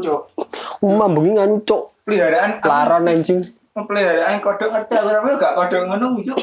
cok 0.00 0.20
cok 0.80 0.82
Mambengi 0.82 1.30
nganu 1.36 1.56
cuk. 1.62 1.82
peliharaan 2.04 2.58
Laron 2.60 3.04
anjing. 3.06 3.40
peliharaan 3.70 4.40
kodok 4.40 4.68
ngerti 4.72 4.92
aku 4.96 5.08
tapi 5.08 5.28
gak 5.36 5.54
kodok 5.54 5.82
ngono 5.86 6.06
cok 6.20 6.40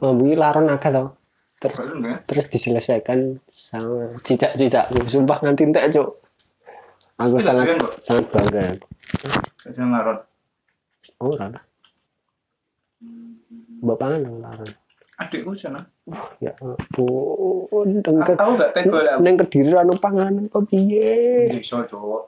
Mambengi 0.00 0.34
laron 0.36 0.72
akeh 0.72 0.90
to. 0.90 1.04
Terus 1.60 1.76
Bener 1.76 1.96
nggak? 2.00 2.18
terus 2.24 2.46
diselesaikan 2.48 3.36
sama 3.52 4.16
cicak-cicak. 4.24 4.88
Sumpah 5.04 5.44
nganti 5.44 5.68
entek 5.68 5.92
cuk. 5.92 6.08
Aku 7.20 7.36
Itu 7.36 7.44
sangat 7.44 7.76
Mbak? 7.76 7.92
sangat 8.00 8.24
bangga. 8.32 8.64
Saya 9.60 9.84
ngaron 9.84 10.18
Oh, 11.20 11.36
ora. 11.36 11.60
Bapak 13.84 14.24
laron. 14.24 14.72
Adikku 15.20 15.52
sana 15.52 15.84
Ya 16.40 16.50
ampun, 16.56 18.00
dengker. 18.00 18.34
aku 18.34 18.52
gak 18.56 18.72
tega 18.72 18.98
lah 18.98 19.14
Neng 19.20 19.36
kediri 19.36 19.70
anu 19.72 19.94
panganan 19.94 20.48
kok 20.48 20.64
piye? 20.66 21.52
bisa 21.52 21.84
cok 21.84 22.26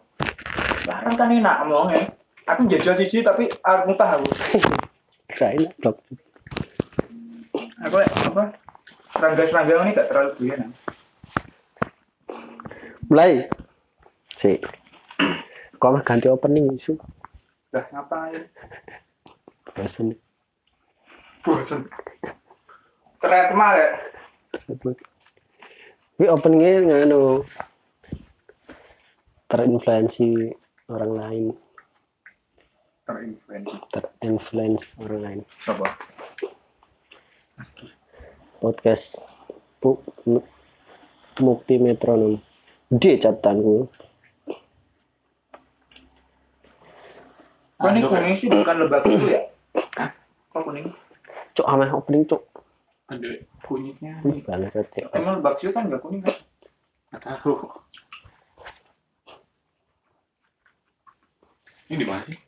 larang 0.85 1.15
kan 1.15 1.31
enak 1.31 1.57
ngomongnya 1.63 2.05
aku 2.45 2.69
jajal 2.69 2.95
cici 2.95 3.21
tapi 3.21 3.49
aku 3.59 3.81
muntah 3.89 4.09
aku 4.13 4.27
Kirain 5.33 5.65
blok. 5.79 5.97
aku 7.81 7.97
apa 7.99 8.45
serangga-serangga 9.11 9.75
ini 9.81 9.91
gak 9.93 10.07
terlalu 10.07 10.31
doyan 10.37 10.63
Mulai. 13.05 13.45
Si. 14.33 14.57
Kok 15.75 15.91
mah 15.91 16.03
ganti 16.03 16.27
opening 16.27 16.73
isu. 16.73 16.97
udah 17.69 17.85
ngapain 17.89 18.43
Bosen. 19.71 20.13
bosen 21.41 21.81
keren 23.23 23.55
ya 23.55 23.89
Ini 26.19 26.27
openingnya 26.29 26.73
nganu 26.85 27.43
terinfluensi 29.47 30.53
orang 30.87 31.13
lain, 31.13 31.45
terinfluensi 33.03 33.75
terinfluence 33.91 34.85
orang 34.99 35.21
lain. 35.21 35.41
coba. 35.61 35.89
Podcast 38.59 39.27
bu, 39.79 39.99
mu- 40.23 40.47
Mukti 41.39 41.75
Metronom. 41.77 42.39
D 42.89 43.17
catatanku. 43.17 43.89
kok 47.75 47.91
ini 47.91 48.01
kuning 48.01 48.35
sih 48.39 48.47
bukan 48.47 48.79
lebak 48.79 49.03
itu 49.03 49.27
ya 49.27 49.43
Hah? 49.99 50.15
kok 50.55 50.63
kuning 50.63 50.87
Cuk 51.51 51.67
ameh 51.67 51.91
opening 51.91 52.23
cuk. 52.23 52.47
Ada 53.13 53.31
kunyitnya. 53.67 54.25
Wih, 54.25 54.41
bangsat 54.45 54.89
cuk. 54.89 55.13
emang 55.13 55.41
lebak 55.41 55.61
sih 55.61 55.69
kan 55.69 55.89
gak 55.93 56.01
kuning 56.01 56.25
kan 56.25 56.37
nggak 57.13 57.23
tahu. 57.29 57.53
Ini 61.93 62.01
di 62.01 62.07
mana 62.09 62.25
sih? 62.25 62.39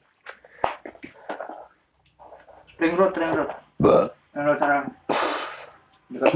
Ring 2.81 2.97
road 2.97 3.12
ring 3.12 3.33
road. 3.37 3.53
Ring 4.33 4.45
road 4.48 4.57
sana 4.57 4.89
dekat. 6.09 6.33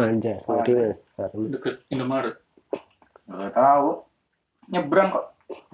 Anjas, 0.00 0.40
sorry 0.48 0.72
mas. 0.80 1.04
Deket 1.52 1.84
Indomaret. 1.92 2.40
Nggak 3.28 3.52
tahu. 3.52 4.08
Nyebrang 4.72 5.12
kok. 5.12 5.26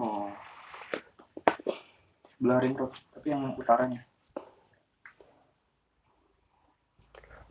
Oh. 0.03 0.27
Sebelah 2.35 2.59
ring 2.59 2.75
road 2.75 2.91
tapi 3.15 3.31
yang 3.31 3.55
utaranya 3.55 4.03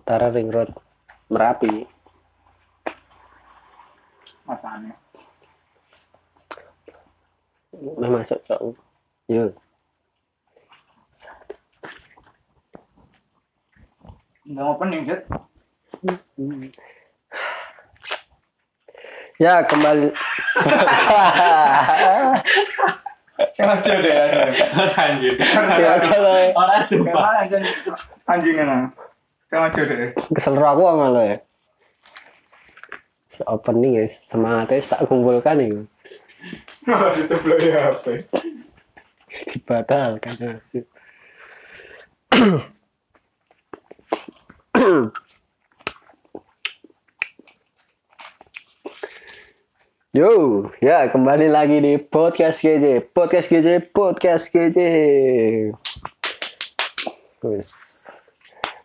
Utara 0.06 0.30
Ring 0.30 0.54
Road 0.54 0.70
Merapi. 1.26 1.82
matanya 4.46 4.94
Meh 7.74 8.06
masuk 8.14 8.38
cuk. 8.46 8.78
Yo. 9.26 9.50
nggak 14.46 14.62
opening 14.62 15.02
Jet 15.10 15.26
Ya 19.42 19.66
kembali. 19.66 20.14
sengaja 23.58 23.92
deh 24.06 24.14
ya 24.14 24.22
kalau 25.98 26.54
orang 26.54 26.86
sumpah. 26.86 27.42
Anjing 27.42 27.66
anjingnya 28.30 28.64
nah 28.70 28.82
sengaja 29.46 29.82
deh 29.86 30.10
kesel 30.34 30.58
aku 30.58 30.82
sama 30.82 31.06
lo 31.14 31.22
ya. 31.22 31.38
Se- 33.30 33.46
Opening 33.46 33.92
ya 34.00 34.06
semangatnya 34.10 34.82
tak 34.82 35.06
kumpulkan 35.06 35.60
di 35.62 35.70
sebelah 37.28 37.58
ya 37.60 37.80
apa 37.94 38.10
Dibatalkan. 39.52 40.62
Yo, 50.16 50.72
ya 50.80 51.12
kembali 51.12 51.52
lagi 51.52 51.76
di 51.84 52.00
podcast 52.00 52.64
GJ, 52.64 53.12
podcast 53.12 53.52
GJ, 53.52 53.92
podcast 53.92 54.48
GJ. 54.48 54.78
Wis. 57.44 57.95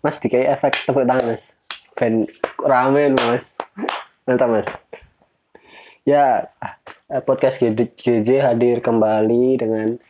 Mas 0.02 0.18
dikai 0.18 0.50
efek 0.50 0.82
tepuk 0.82 1.06
tangan 1.06 1.38
mas, 1.38 1.54
ben 1.94 2.26
rame 2.58 3.14
lu, 3.14 3.22
mas, 3.30 3.46
mantap 4.26 4.50
mas. 4.50 4.68
Ya, 6.02 6.50
eh, 7.06 7.22
podcast 7.22 7.62
GJ 7.62 8.42
hadir 8.42 8.82
kembali 8.82 9.62
dengan 9.62 10.02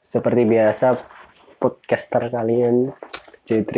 seperti 0.00 0.48
biasa 0.48 0.96
podcaster 1.60 2.32
kalian 2.32 2.96
J3 3.44 3.72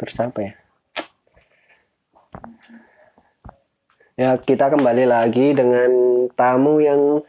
terus 0.00 0.16
apa 0.24 0.40
ya? 0.40 0.52
Ya, 4.14 4.30
kita 4.40 4.72
kembali 4.72 5.04
lagi 5.04 5.52
dengan 5.52 5.90
tamu 6.32 6.80
yang 6.80 7.20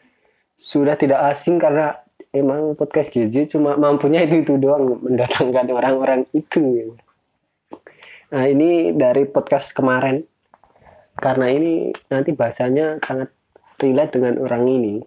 sudah 0.56 0.96
tidak 0.96 1.35
asing 1.35 1.59
karena 1.59 2.04
emang 2.35 2.75
podcast 2.75 3.16
GJ 3.16 3.47
cuma 3.56 3.79
mampunya 3.79 4.28
itu-itu 4.28 4.59
doang 4.59 5.00
mendatangkan 5.00 5.72
orang-orang 5.72 6.28
itu. 6.35 7.00
Nah, 8.35 8.46
ini 8.51 8.91
dari 8.91 9.23
podcast 9.23 9.72
kemarin. 9.72 10.28
Karena 11.16 11.47
ini 11.47 11.96
nanti 12.12 12.35
bahasanya 12.35 13.00
sangat 13.00 13.31
relate 13.79 14.19
dengan 14.19 14.35
orang 14.44 14.68
ini. 14.68 15.00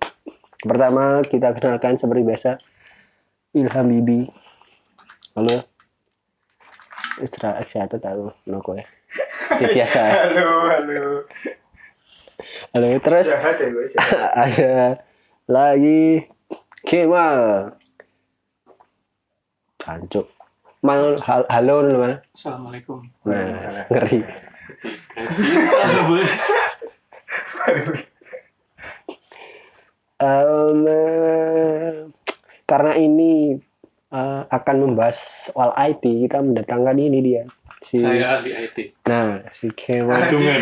Pertama, 0.64 1.20
kita 1.20 1.52
kenalkan 1.52 2.00
seperti 2.00 2.24
biasa 2.24 2.50
Ilham 3.52 3.86
Bibi. 3.92 4.24
Halo. 5.36 5.68
Istra 7.20 7.60
excited 7.60 8.00
aku 8.00 8.32
noko 8.48 8.72
ya. 8.72 8.88
Biasa. 9.60 10.00
halo 10.32 10.48
halo 10.72 11.28
Halo, 12.72 12.88
terus 13.02 13.28
ya 13.28 13.36
jahat. 13.42 13.56
ada 14.46 14.74
lagi 15.50 16.30
Kemal. 16.84 17.72
Cancuk. 19.78 20.26
Mal 20.78 21.18
hal- 21.18 21.48
halo 21.50 21.82
lu 21.82 21.98
mal. 21.98 22.14
assalamualaikum 22.30 23.02
Nah, 23.26 23.58
ngeri. 23.90 24.22
Eh, 30.18 31.90
karena 32.64 32.92
ini 32.96 33.54
eh, 34.10 34.42
akan 34.44 34.76
membahas 34.82 35.18
soal 35.48 35.70
IT, 35.78 36.02
kita 36.02 36.42
mendatangkan 36.42 36.98
ini 36.98 37.18
dia. 37.22 37.44
Si 37.78 38.02
saya 38.02 38.42
ahli 38.42 38.50
IT 38.50 38.78
Nah, 39.06 39.38
si 39.54 39.70
Kemal 39.70 40.26
goblok. 40.26 40.58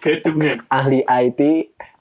gadungan 0.00 0.64
ahli 0.72 1.04
IT, 1.04 1.40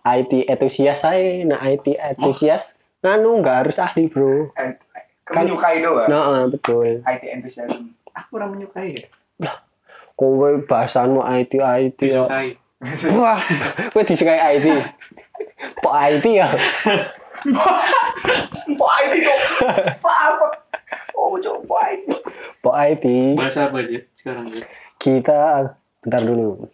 IT 0.03 0.51
entusias 0.51 0.99
saya. 1.01 1.47
Nah, 1.47 1.59
IT 1.63 1.87
entusias 1.95 2.75
nganu 2.99 3.39
nggak 3.39 3.57
harus 3.67 3.77
ahli, 3.79 4.11
Bro. 4.11 4.51
Eh, 4.55 4.75
kamu 5.23 5.55
menyukai 5.55 5.79
doang 5.79 6.07
Nah, 6.11 6.43
eh, 6.43 6.45
betul. 6.51 6.99
IT 6.99 7.23
enthusiasm 7.23 7.95
aku 8.11 8.31
orang 8.37 8.59
menyukai 8.59 8.91
ya 9.39 9.51
Kowe 10.13 10.61
bahasanmu 10.69 11.23
IT 11.25 11.57
IT 11.57 11.99
ya. 12.05 12.29
Wah, 13.17 13.39
kowe 13.89 14.03
disukai 14.05 14.59
IT. 14.59 14.67
Pok 15.81 15.95
IT 15.95 16.25
ya. 16.27 16.47
Pak 18.77 18.91
IT 19.03 19.13
cok 19.19 19.39
Pak 19.99 20.17
apa 20.31 20.47
oh 21.11 21.35
cok 21.35 21.57
Pak 21.67 21.81
IT 21.91 22.03
Pok 22.63 22.75
IT. 22.77 23.05
bahasa 23.35 23.67
apa 23.67 23.83
aja 23.83 23.99
sekarang 24.15 24.45
Kita 24.95 25.39
bentar 25.99 26.21
dulu. 26.23 26.67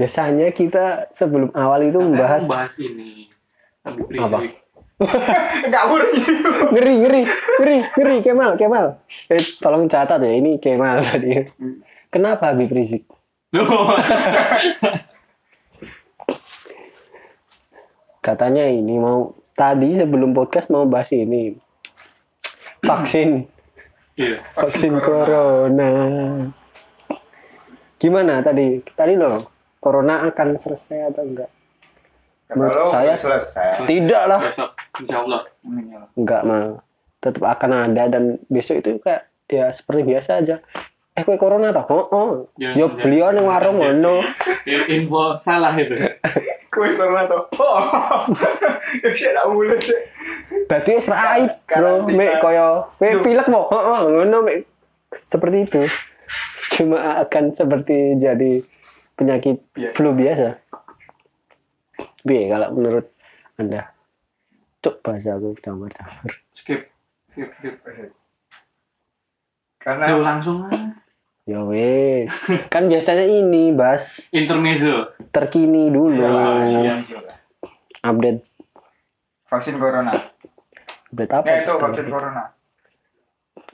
Biasanya 0.00 0.48
kita 0.56 1.12
sebelum 1.12 1.52
awal 1.52 1.84
itu 1.84 2.00
Makanya 2.00 2.08
membahas 2.08 2.40
aku 2.48 2.56
bahas 2.56 2.72
ini. 2.80 3.28
Habib 3.84 4.08
Apa? 4.16 4.48
Enggak 5.68 5.84
murni. 5.92 6.20
ngeri 6.72 6.94
ngeri 7.04 7.22
ngeri 7.28 7.78
ngeri. 8.00 8.16
Kemal 8.24 8.56
Kemal. 8.56 8.96
Eh 9.28 9.44
tolong 9.60 9.84
catat 9.92 10.24
ya 10.24 10.32
ini 10.32 10.56
Kemal 10.56 11.04
tadi. 11.12 11.44
Kenapa 12.08 12.56
Habib 12.56 12.72
Rizik? 12.72 13.04
Katanya 18.24 18.64
ini 18.72 18.96
mau 18.96 19.36
tadi 19.52 20.00
sebelum 20.00 20.32
podcast 20.32 20.72
mau 20.72 20.88
bahas 20.88 21.12
ini. 21.12 21.60
Vaksin. 22.80 23.44
Iya. 24.16 24.40
vaksin 24.56 24.96
corona. 24.96 25.92
Gimana 28.00 28.40
tadi? 28.40 28.80
Tadi 28.96 29.12
loh 29.16 29.59
corona 29.80 30.22
akan 30.24 30.48
selesai 30.54 31.10
atau 31.10 31.24
enggak 31.24 31.50
Menurut 32.50 32.74
Kalau 32.74 32.90
saya- 32.90 33.14
selesai. 33.14 33.86
tidak 33.86 34.22
lah 34.26 34.40
insya 34.98 35.18
Allah. 35.22 35.42
enggak 36.12 36.42
mah 36.42 36.82
tetap 37.16 37.42
akan 37.42 37.70
ada 37.86 38.02
dan 38.08 38.22
besok 38.46 38.80
itu 38.80 38.98
kayak 38.98 39.22
ya 39.46 39.70
seperti 39.70 40.02
biasa 40.04 40.30
aja 40.38 40.56
eh 41.10 41.22
kue 41.22 41.36
corona 41.36 41.70
tau 41.70 41.84
oh, 41.90 42.06
oh. 42.08 42.30
Ya, 42.54 42.72
yo 42.72 42.86
ya. 42.86 42.96
beliau 42.96 43.28
nih 43.30 43.42
warung 43.42 43.76
ngono 43.76 44.22
I- 44.62 44.94
Info 44.94 45.34
salah 45.36 45.74
itu. 45.74 45.94
Kue 46.68 46.94
corona 46.94 47.26
tuh. 47.26 47.42
Oh. 47.56 47.82
Ya 49.02 49.10
sih 49.10 49.28
tak 49.28 49.46
boleh 49.46 49.78
sih. 49.78 49.94
Berarti 50.66 50.90
wis 50.92 51.06
raib, 51.06 51.50
bro. 51.64 52.06
Mek 52.06 52.38
koyo 52.38 52.90
mek 52.98 53.22
pilek 53.22 53.46
mo. 53.46 53.66
Heeh, 53.68 54.00
ngono 54.08 54.36
mek 54.40 54.66
seperti 55.24 55.58
itu. 55.64 55.82
Cuma 56.72 56.98
akan 57.20 57.52
seperti 57.52 58.14
jadi 58.16 58.62
penyakit 59.20 59.60
Biasa. 59.70 59.92
flu 59.92 60.16
biasa. 60.16 60.48
Bi, 62.24 62.48
kalau 62.48 62.68
menurut 62.72 63.06
Anda. 63.54 63.92
Cuk 64.80 65.04
bahasa 65.04 65.36
aku 65.36 65.52
campur-campur. 65.60 66.32
Skip. 66.56 66.88
Skip. 67.28 67.52
skip. 67.52 67.76
Loh, 67.84 68.08
Karena 69.76 70.04
langsung 70.16 70.64
aja. 70.64 70.96
Ya 71.44 71.60
wes. 71.60 72.32
kan 72.72 72.88
biasanya 72.88 73.24
ini 73.24 73.72
bahas 73.72 74.08
Intermezzo. 74.30 75.12
terkini 75.28 75.88
dulu. 75.88 76.16
Ya, 76.16 76.64
siang 76.64 77.00
lah. 77.04 77.36
Update 78.00 78.40
vaksin 79.44 79.76
corona. 79.76 80.14
update 81.10 81.32
apa? 81.34 81.44
Ya 81.44 81.56
itu 81.60 81.72
vaksin 81.74 82.06
corona. 82.06 82.54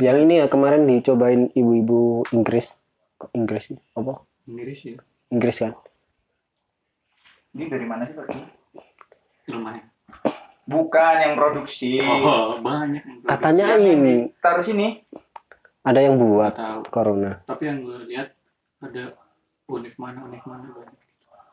Yang 0.01 0.17
ini 0.25 0.35
ya 0.41 0.47
kemarin 0.49 0.89
dicobain 0.89 1.53
ibu-ibu 1.53 2.25
Inggris. 2.33 2.73
Kok 3.17 3.31
Inggris 3.33 3.71
sih? 3.71 3.79
Apa? 3.93 4.25
Inggris 4.49 4.81
ya. 4.83 4.99
Inggris 5.29 5.59
kan? 5.59 5.73
Ini 7.53 7.65
dari 7.67 7.87
mana 7.89 8.05
sih 8.05 8.15
Pak? 8.15 8.27
Lumayan. 9.49 9.87
Bukan 10.67 11.15
yang 11.17 11.35
produksi. 11.35 12.03
Oh, 12.03 12.59
banyak. 12.59 13.01
yang 13.01 13.19
produksi. 13.23 13.31
Katanya 13.31 13.65
Yang 13.75 13.83
ini 13.89 14.17
Taruh 14.39 14.65
sini. 14.67 14.87
ada 15.81 16.01
yang 16.03 16.19
buat 16.19 16.53
tahu. 16.53 16.81
corona. 16.91 17.39
Tapi 17.47 17.63
yang 17.65 17.79
gue 17.81 17.99
lihat 18.11 18.35
ada 18.83 19.15
unik 19.67 19.95
mana 19.97 20.27
unik 20.27 20.43
mana 20.45 20.67
banyak. 20.69 20.99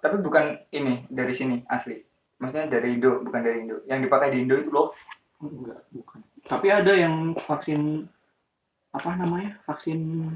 Tapi 0.01 0.15
bukan 0.19 0.45
ini 0.69 1.05
dari 1.07 1.31
sini 1.31 1.61
asli. 1.65 2.01
Maksudnya 2.41 2.67
dari 2.67 2.97
Indo, 2.97 3.23
bukan 3.23 3.39
dari 3.39 3.63
Indo. 3.63 3.79
Yang 3.85 4.09
dipakai 4.09 4.33
di 4.33 4.43
Indo 4.43 4.57
itu 4.57 4.67
loh. 4.67 4.91
Enggak, 5.39 5.79
bukan. 5.93 6.19
Tapi 6.43 6.67
ada 6.67 6.91
yang 6.91 7.31
vaksin 7.37 8.03
apa 8.91 9.09
namanya? 9.15 9.55
Vaksin 9.63 10.27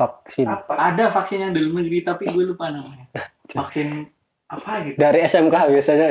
Vaksin. 0.00 0.48
Apa? 0.48 0.72
ada 0.80 1.12
vaksin 1.12 1.44
yang 1.44 1.52
dari 1.52 1.68
negeri 1.68 2.00
tapi 2.00 2.24
gue 2.32 2.44
lupa 2.48 2.72
namanya. 2.72 3.04
Vaksin 3.60 4.08
apa 4.48 4.82
gitu? 4.88 4.96
Dari 4.96 5.18
SMK 5.28 5.56
biasanya. 5.76 6.06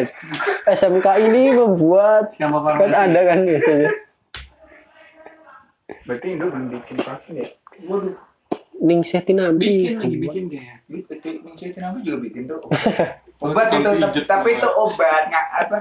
SMK 0.69 1.07
ini 1.25 1.57
membuat 1.57 2.37
Siapa 2.37 2.59
kan 2.61 2.91
ada 2.93 3.19
kan 3.25 3.39
biasanya. 3.41 3.89
Berarti 6.05 6.27
Indo 6.37 6.45
belum 6.53 6.69
bikin 6.69 6.97
vaksin 7.01 7.33
ya? 7.41 7.47
Waduh. 7.89 8.13
Ning 8.79 9.01
Setinambi. 9.03 9.65
Bikin 9.65 9.97
lagi 9.99 10.17
bikin 10.21 10.43
kayaknya. 10.47 10.75
Itu 10.87 11.13
Indonesia 11.25 11.79
nama 11.81 11.97
juga 11.99 12.17
bikin 12.23 12.41
tuh. 12.47 12.59
Obat 13.39 13.71
itu, 13.71 13.87
tapi, 13.87 14.19
tapi 14.27 14.49
itu 14.59 14.67
obat 14.67 15.31
nggak 15.31 15.47
apa? 15.63 15.77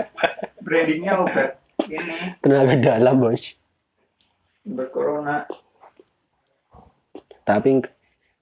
Brandingnya 0.62 1.18
obat 1.18 1.58
ini 1.90 2.38
Tenaga 2.38 2.78
dalam 2.78 3.18
bos. 3.18 3.58
obat 4.62 4.88
corona. 4.94 5.42
Tapi 7.42 7.82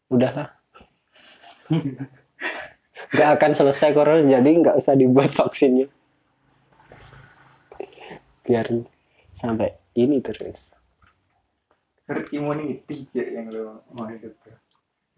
udahlah. 0.08 0.54
Gak 3.10 3.30
akan 3.38 3.52
selesai 3.52 3.90
corona 3.90 4.22
jadi 4.22 4.50
nggak 4.50 4.76
usah 4.78 4.94
dibuat 4.94 5.30
vaksinnya. 5.30 5.86
Biar 8.42 8.66
sampai 9.34 9.74
ini 9.94 10.22
terus. 10.22 10.72
Herd 12.06 12.30
immunity 12.30 13.10
ya 13.10 13.42
yang 13.42 13.50
lo 13.50 13.82
mau 13.90 14.06
itu. 14.06 14.30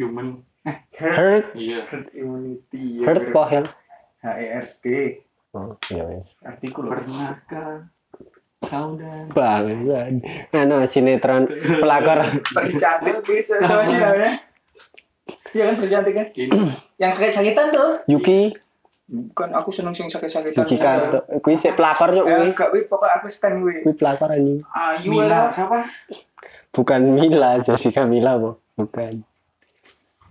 Human. 0.00 0.40
Eh, 0.64 0.76
Herd, 0.96 1.16
Herd, 1.16 1.46
iya. 1.52 1.80
herd 1.88 2.08
immunity. 2.16 3.02
ya, 3.02 3.06
herd 3.12 3.24
ber- 3.28 3.32
pohel. 3.32 3.64
HERD. 4.24 4.84
Oh, 5.52 5.76
iya 5.92 6.02
wes. 6.08 6.32
Artikel. 6.40 6.88
Pernahkah 6.88 7.88
kau 8.58 8.96
dan 8.98 9.30
Bagusan. 9.30 10.18
Nah, 10.50 10.84
sinetron 10.84 11.46
pelakor. 11.78 12.20
Percantik 12.52 13.16
bisa 13.22 13.60
namanya. 13.62 14.47
Iya 15.50 15.62
kan 15.64 15.74
percantik 15.76 16.12
kan? 16.12 16.26
ini 16.34 16.50
Yang 17.00 17.12
sakit 17.14 17.32
sakitan 17.32 17.66
tuh. 17.70 17.90
Yuki, 18.06 18.40
Bukan 19.08 19.48
aku 19.50 19.70
seneng 19.70 19.92
sing 19.92 20.04
sakit 20.04 20.28
sakitan. 20.28 20.60
Yuki 20.60 20.76
Kato. 20.76 21.24
Kuwi 21.38 21.54
sik 21.54 21.72
pelakor 21.74 22.12
yo 22.12 22.22
Eh, 22.22 22.28
kuwi. 22.28 22.46
enggak, 22.46 22.68
wih, 22.70 22.84
pokoknya 22.84 23.14
aku 23.16 23.26
stand 23.26 23.62
wih. 23.62 23.80
Kuwi 23.80 23.94
pelakor 23.94 24.28
anjing. 24.28 24.60
Ayu 24.68 25.08
Mila 25.10 25.24
lah. 25.24 25.44
siapa? 25.48 25.78
Bukan 26.70 27.00
Mila, 27.10 27.50
Jessica 27.64 28.02
Mila, 28.02 28.36
Bo. 28.36 28.50
Bukan. 28.74 29.24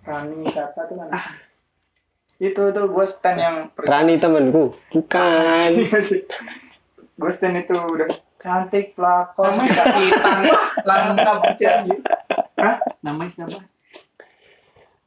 Rani 0.03 0.39
siapa 0.47 0.79
tuh 0.83 0.95
kan? 0.95 1.09
Itu 2.37 2.63
tuh 2.69 2.85
gue 2.85 3.05
stand 3.05 3.37
yang 3.37 3.55
per- 3.69 3.83
Rani 3.83 4.15
temenku. 4.15 4.69
Bukan. 4.87 5.69
gue 7.19 7.31
stand 7.33 7.57
itu 7.57 7.73
udah 7.73 8.05
cantik, 8.37 8.93
pelakor, 8.93 9.49
Namanya- 9.49 9.73
sakitan, 9.73 10.37
lengkap 10.85 11.37
aja. 11.49 11.71
Namanya 13.01 13.31
siapa? 13.33 13.59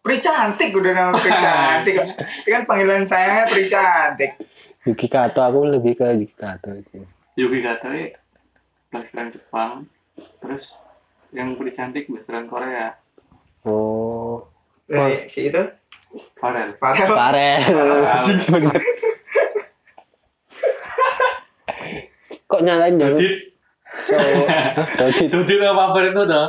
Pri 0.01 0.17
cantik 0.17 0.73
udah 0.73 0.93
nama 0.93 1.13
Pri 1.13 1.33
cantik. 1.45 1.97
Itu 2.41 2.49
kan 2.49 2.63
panggilan 2.65 3.05
saya 3.05 3.45
Pri 3.45 3.65
cantik. 3.65 4.33
Yuki 4.83 5.07
Kato 5.07 5.41
aku 5.41 5.69
lebih 5.69 5.93
ke 5.93 6.09
Yuki 6.11 6.33
Kato 6.33 6.73
sih. 6.89 7.05
Yuki 7.37 7.61
Katori 7.61 8.09
blasteran 8.89 9.29
Jepang. 9.29 9.85
Terus 10.41 10.73
yang 11.31 11.53
paling 11.55 11.73
cantik 11.73 12.05
blasteran 12.07 12.45
Korea. 12.45 12.97
Oh, 13.63 14.49
Eh, 14.89 15.29
si 15.29 15.47
itu 15.47 15.63
Farel. 16.35 16.75
Farel. 16.75 17.07
Farel. 17.07 17.63
Bener. 18.51 18.83
Kok 22.43 22.61
nyalain 22.61 22.99
Dodit. 22.99 23.55
cowok? 24.09 24.47
Dodit, 24.99 25.29
Dodit 25.33 25.59
apa 25.61 25.73
favorit 25.87 26.11
itu 26.11 26.23
dah? 26.27 26.47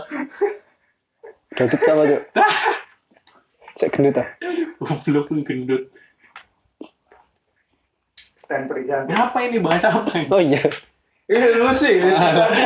Dodit 1.54 1.80
sama 1.80 2.04
cok. 2.04 2.22
Cek 3.82 3.90
gendut 3.92 4.22
ah. 4.22 4.28
Goblok 4.78 5.34
gendut. 5.42 5.90
Stand 8.38 8.70
cantik. 8.70 9.10
Apa 9.10 9.38
ini 9.42 9.58
bahasa 9.58 9.90
apa 9.90 10.12
ini? 10.14 10.30
Oh 10.30 10.38
iya, 10.38 10.62
Eh, 11.26 11.56
lu 11.56 11.72
sih. 11.72 11.98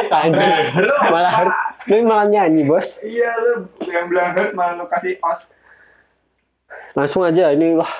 anjir. 0.09 0.89
Malah 1.05 1.31
harus, 1.31 1.55
lu 1.85 2.01
malah 2.03 2.25
nyanyi 2.25 2.65
bos. 2.65 2.99
Iya 2.99 3.31
lu 3.37 3.51
yang 3.85 4.09
bilang 4.09 4.33
hurt 4.33 4.51
malah 4.51 4.75
lu 4.75 4.89
kasih 4.89 5.15
os. 5.21 5.53
Langsung 6.91 7.23
aja 7.23 7.53
ini 7.53 7.77
wah 7.77 7.91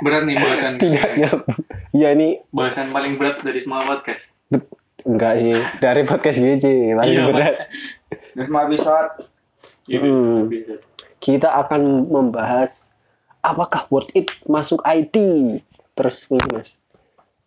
Berat 0.00 0.24
nih 0.24 0.34
bahasan. 0.34 0.72
tidak 0.80 1.10
nyambung. 1.14 1.58
Iya 1.92 2.08
ini 2.16 2.28
Bahasan 2.48 2.90
paling 2.90 3.14
berat 3.14 3.44
dari 3.44 3.60
semua 3.60 3.78
podcast. 3.78 4.32
enggak 5.00 5.34
sih 5.38 5.54
dari 5.78 6.02
podcast 6.02 6.36
GC 6.36 6.64
paling 6.92 7.14
Iya, 7.14 7.24
berat. 7.28 7.54
Terus 8.34 8.48
mau 8.48 8.64
episode 8.64 9.28
Iya, 9.84 9.98
Hmm. 10.00 10.48
bisa. 10.48 10.74
Kita 11.20 11.52
akan 11.52 12.08
membahas 12.08 12.90
apakah 13.44 13.84
worth 13.92 14.08
it 14.16 14.32
masuk 14.48 14.80
IT. 14.88 15.16
Terus 15.92 16.24
ini 16.32 16.40
mas, 16.48 16.80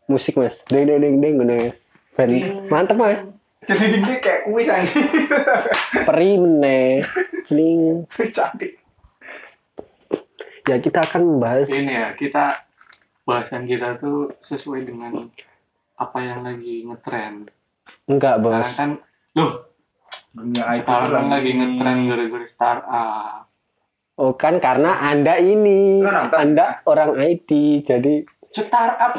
musik 0.06 0.38
mas, 0.38 0.62
deng 0.70 0.86
deng 0.86 1.01
deng 1.01 1.18
deng 1.18 1.36
mas. 1.50 1.89
Ben, 2.13 2.30
mantep 2.70 2.94
mas. 2.94 3.34
jadi 3.63 3.98
ini 3.98 4.20
kayak 4.22 4.42
kuis 4.46 4.70
aja. 4.70 4.86
Peri 6.08 6.38
meneh, 6.38 7.01
celing. 7.42 8.06
cantik. 8.30 8.77
Ya 10.63 10.80
kita 10.80 11.03
akan 11.03 11.22
membahas 11.27 11.68
Ini 11.68 11.92
ya, 11.92 12.08
kita 12.15 12.63
bahasan 13.24 13.65
kita 13.65 14.00
tuh 14.00 14.32
sesuai 14.44 14.88
dengan 14.88 15.27
apa 15.96 16.18
yang 16.22 16.44
lagi 16.44 16.84
ngetren. 16.86 17.48
enggak 18.08 18.39
bos. 18.39 18.51
Sekarang 18.51 18.75
kan, 18.75 18.92
loh, 19.36 19.74
Dunia 20.34 20.65
IT 20.65 20.89
sekarang 20.89 21.10
kan 21.13 21.25
lagi 21.30 21.51
ngetren 21.53 21.98
gara-gara 22.10 22.48
startup. 22.50 23.46
Oh 24.13 24.38
kan 24.38 24.62
karena 24.62 24.93
anda 25.01 25.41
ini, 25.41 25.98
nonton? 25.98 26.38
anda 26.38 26.77
orang 26.86 27.17
IT, 27.17 27.50
jadi 27.82 28.22
startup. 28.53 29.17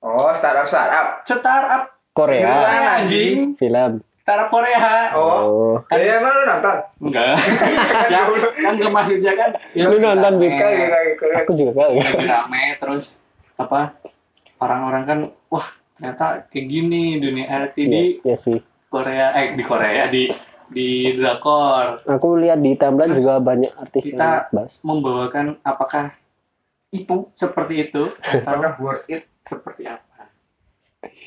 Oh, 0.00 0.32
startup 0.32 0.64
startup. 0.64 1.20
startup. 1.22 1.82
Korea. 2.16 2.48
Beneran, 2.48 2.84
anjing. 3.04 3.36
Film. 3.60 4.00
Startup 4.24 4.48
Korea. 4.48 5.12
Oh. 5.12 5.20
oh. 5.20 5.74
Kan 5.84 6.00
ya 6.00 6.16
emang 6.16 6.32
lu 6.32 6.42
nonton? 6.48 6.76
enggak. 7.04 7.36
Ya 8.12 8.20
kan 8.56 8.72
nggak 8.72 8.92
maksudnya 8.92 9.32
kan 9.36 9.50
ya 9.76 9.84
Lu 9.92 9.96
nonton, 10.00 10.32
kayak. 10.40 11.12
aku 11.44 11.52
juga 11.52 11.92
lagi 11.92 12.24
rame 12.24 12.62
terus 12.80 13.20
apa 13.56 13.92
orang-orang 14.56 15.02
kan 15.04 15.18
wah 15.48 15.68
ternyata 15.96 16.44
kayak 16.48 16.66
gini 16.66 17.20
dunia 17.20 17.46
RT 17.68 17.76
di 17.76 18.20
ya, 18.24 18.32
ya 18.32 18.36
sih. 18.36 18.58
Korea 18.88 19.32
eh 19.34 19.52
di 19.52 19.62
Korea 19.62 20.08
di 20.08 20.28
di 20.68 20.88
drakor. 21.12 22.02
Aku 22.04 22.36
lihat 22.36 22.58
di 22.58 22.74
timeline 22.74 23.12
Terus 23.12 23.22
juga 23.22 23.34
banyak 23.38 23.72
artis 23.72 24.02
kita- 24.04 24.16
yang 24.16 24.52
bahas 24.52 24.72
membawakan 24.80 25.46
apakah 25.60 26.04
itu 26.88 27.28
seperti 27.32 27.74
itu? 27.84 28.02
Atau 28.16 28.42
Apakah 28.46 28.72
worth 28.78 29.06
it? 29.06 29.24
seperti 29.42 29.86
apa? 29.86 30.26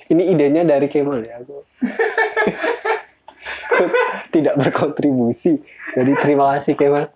Ini 0.05 0.23
idenya 0.29 0.63
dari 0.63 0.87
Kemal 0.87 1.21
ya 1.21 1.39
aku. 1.39 1.63
Tidak 4.29 4.55
berkontribusi. 4.55 5.57
Jadi 5.89 6.11
terima 6.17 6.51
kasih 6.53 6.75
Kemal. 6.75 7.09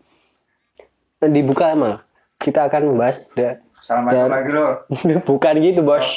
Dibuka 1.22 1.72
mal. 1.74 2.04
Kita 2.38 2.66
akan 2.66 2.94
membahas 2.94 3.28
da- 3.32 3.60
Assalamualaikum 3.76 4.24
Dan- 4.24 4.32
lagi 4.32 4.52
lo. 4.56 4.68
bukan 5.22 5.56
gitu 5.60 5.82
bos. 5.82 6.08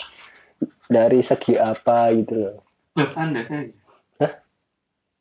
Dari 0.87 1.19
segi 1.19 1.55
apa 1.55 2.15
gitu 2.15 2.35
loh. 2.37 2.57
Loh, 2.95 3.11
anda 3.15 3.43
saja 3.43 3.67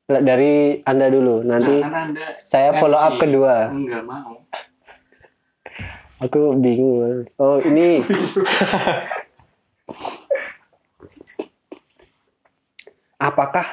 dari 0.05 0.81
anda 0.85 1.09
dulu. 1.09 1.41
Nanti 1.41 1.81
nah, 1.81 1.89
kan 1.89 2.13
anda 2.13 2.37
saya 2.37 2.77
follow 2.77 2.97
up 2.97 3.17
kedua. 3.17 3.73
Enggak 3.73 4.03
mau. 4.05 4.37
Aku 6.21 6.55
bingung. 6.57 7.25
Oh 7.35 7.57
ini. 7.59 7.99
Apakah 13.17 13.65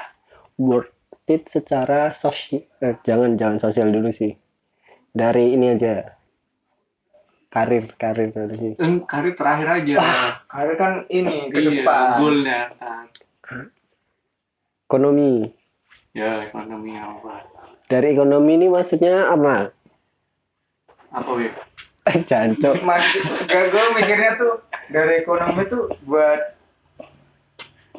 worth 0.56 0.92
it 1.26 1.50
secara 1.50 2.14
sosial 2.14 2.62
eh, 2.80 2.96
jangan 3.02 3.36
jangan 3.36 3.58
sosial 3.60 3.92
dulu 3.92 4.08
sih. 4.08 4.32
Dari 5.12 5.52
ini 5.52 5.68
aja. 5.68 6.16
Karir 7.52 7.84
karir 8.00 8.32
dulu 8.32 8.54
sih 8.56 8.72
Eh, 8.80 8.92
karir 9.04 9.36
terakhir 9.36 9.68
aja. 9.68 9.94
Karena 10.48 10.74
kan 10.80 10.92
ini 11.12 11.52
ke 11.52 11.60
iya 11.60 11.84
depan. 11.84 12.08
goalnya 12.16 12.58
ntar. 12.72 13.04
ekonomi 14.88 15.48
ya 16.12 16.44
ekonomi 16.44 16.92
apa 16.94 17.44
dari 17.88 18.12
ekonomi 18.12 18.56
ini 18.56 18.66
maksudnya 18.68 19.28
apa? 19.28 19.68
Apa 21.12 21.30
ya 21.40 21.52
jancok 22.24 22.80
Mas, 22.88 23.04
gak 23.44 23.64
gue 23.68 23.84
mikirnya 23.94 24.32
tuh 24.34 24.64
dari 24.88 25.20
ekonomi 25.20 25.62
tuh 25.68 25.92
buat 26.02 26.40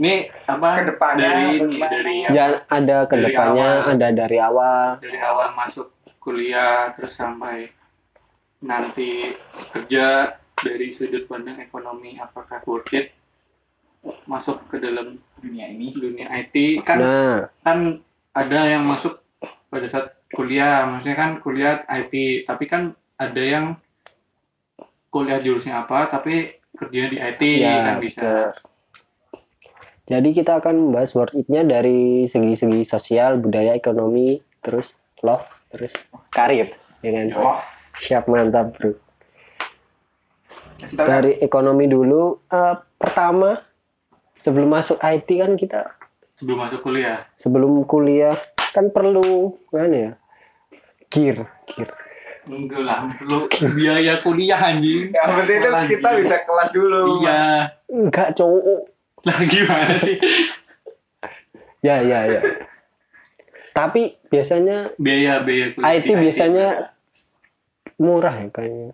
ini 0.01 0.25
apa? 0.49 0.81
Ke 0.81 0.83
depannya, 0.89 1.21
dari 1.21 1.45
ke 1.53 1.65
depannya. 1.69 1.89
dari 1.93 2.15
ya 2.25 2.45
ada 2.65 2.97
Dari 2.99 3.09
ke 3.09 3.15
depannya 3.21 3.69
awal. 3.69 3.91
ada 3.93 4.07
dari 4.09 4.37
awal. 4.41 4.87
Dari 4.97 5.19
awal 5.21 5.47
masuk 5.53 5.87
kuliah 6.17 6.89
terus 6.97 7.13
sampai 7.13 7.69
nanti 8.65 9.29
kerja 9.69 10.33
dari 10.57 10.95
sudut 10.95 11.27
pandang 11.27 11.59
ekonomi 11.59 12.17
apakah 12.17 12.63
worth 12.65 12.95
it 12.95 13.13
masuk 14.27 14.67
ke 14.67 14.79
dalam 14.83 15.19
dunia 15.39 15.67
ini. 15.71 15.91
dunia 15.95 16.27
IT 16.31 16.83
kan 16.83 16.97
nah. 16.99 17.39
kan 17.63 17.99
ada 18.35 18.59
yang 18.67 18.83
masuk 18.83 19.19
pada 19.71 19.87
saat 19.87 20.07
kuliah 20.33 20.87
maksudnya 20.89 21.17
kan 21.17 21.31
kuliah 21.39 21.83
IT 21.87 22.45
tapi 22.47 22.65
kan 22.67 22.95
ada 23.19 23.43
yang 23.43 23.65
kuliah 25.13 25.39
jurusannya 25.39 25.77
apa 25.77 26.09
tapi 26.09 26.57
kerjanya 26.73 27.09
di 27.13 27.17
IT 27.21 27.41
ya 27.61 27.73
kan 27.85 27.95
bisa. 28.01 28.19
betul. 28.19 28.49
jadi 30.09 30.29
kita 30.33 30.51
akan 30.59 30.75
membahas 30.89 31.11
worth 31.13 31.37
it-nya 31.37 31.61
dari 31.63 32.25
segi-segi 32.25 32.81
sosial 32.83 33.37
budaya 33.37 33.77
ekonomi 33.77 34.41
terus 34.59 34.97
love 35.21 35.45
terus 35.69 35.93
karir 36.33 36.73
ya 37.03 37.11
kan? 37.11 37.27
Oh, 37.35 37.59
siap 37.99 38.25
mantap 38.31 38.73
bro. 38.73 38.95
Dari 40.83 41.39
ekonomi 41.39 41.85
dulu 41.87 42.43
eh, 42.47 42.75
pertama 42.99 43.55
sebelum 44.43 44.75
masuk 44.75 44.99
IT 44.99 45.29
kan 45.39 45.55
kita 45.55 45.95
sebelum 46.35 46.59
masuk 46.59 46.83
kuliah. 46.83 47.23
sebelum 47.39 47.87
kuliah 47.87 48.35
kan 48.75 48.91
perlu 48.91 49.55
kan 49.71 49.87
ya? 49.87 50.11
Gear 51.07 51.47
gear. 51.69 51.89
Enggak 52.43 52.83
lah 52.83 53.07
perlu 53.15 53.47
biaya 53.71 54.19
kuliah 54.19 54.59
anjing. 54.59 55.15
Yang 55.15 55.29
penting 55.39 55.57
itu 55.63 55.69
kita 55.95 56.09
bisa 56.19 56.35
kelas 56.43 56.69
dulu. 56.75 57.23
iya. 57.23 57.71
Enggak 57.87 58.35
cowok. 58.35 58.91
Lah 59.23 59.39
gimana 59.47 59.95
sih? 59.95 60.19
Ya 61.79 62.03
ya 62.03 62.27
ya. 62.27 62.41
Tapi 63.71 64.19
biasanya 64.27 64.91
biaya 64.99 65.39
biaya 65.39 65.71
kuliah 65.71 65.87
IT 65.95 66.07
biasanya 66.11 66.67
murah 67.95 68.35
ya 68.35 68.47
kayaknya. 68.51 68.91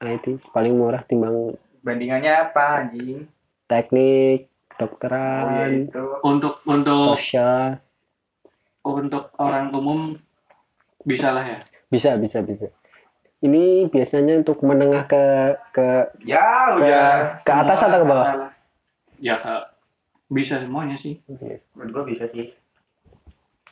IT 0.00 0.24
paling 0.56 0.72
murah 0.72 1.04
timbang 1.04 1.52
Bandingannya 1.84 2.32
apa 2.48 2.82
anjing? 2.82 3.28
teknik 3.66 4.46
Oh 4.76 4.78
iya 4.78 4.84
dokteran 4.84 5.72
itu. 5.82 6.02
untuk 6.22 6.54
untuk 6.62 7.16
sosial. 7.16 7.80
untuk 8.84 9.32
orang 9.34 9.72
umum 9.72 10.14
bisa 11.02 11.32
lah 11.32 11.42
ya? 11.42 11.58
Bisa 11.88 12.14
bisa 12.14 12.38
bisa. 12.40 12.68
Ini 13.38 13.88
biasanya 13.88 14.38
untuk 14.38 14.60
menengah 14.62 15.04
ke 15.04 15.24
ke 15.72 15.86
Ya 16.22 16.70
ke, 16.70 16.82
udah. 16.82 17.40
ke 17.40 17.52
atas 17.52 17.80
atau 17.80 17.98
ke 17.98 18.06
bawah? 18.06 18.52
Ya 19.16 19.36
bisa 20.28 20.60
semuanya 20.60 20.94
sih. 20.94 21.18
Menurut 21.72 21.90
gua 21.92 22.04
bisa 22.04 22.24
sih. 22.28 22.52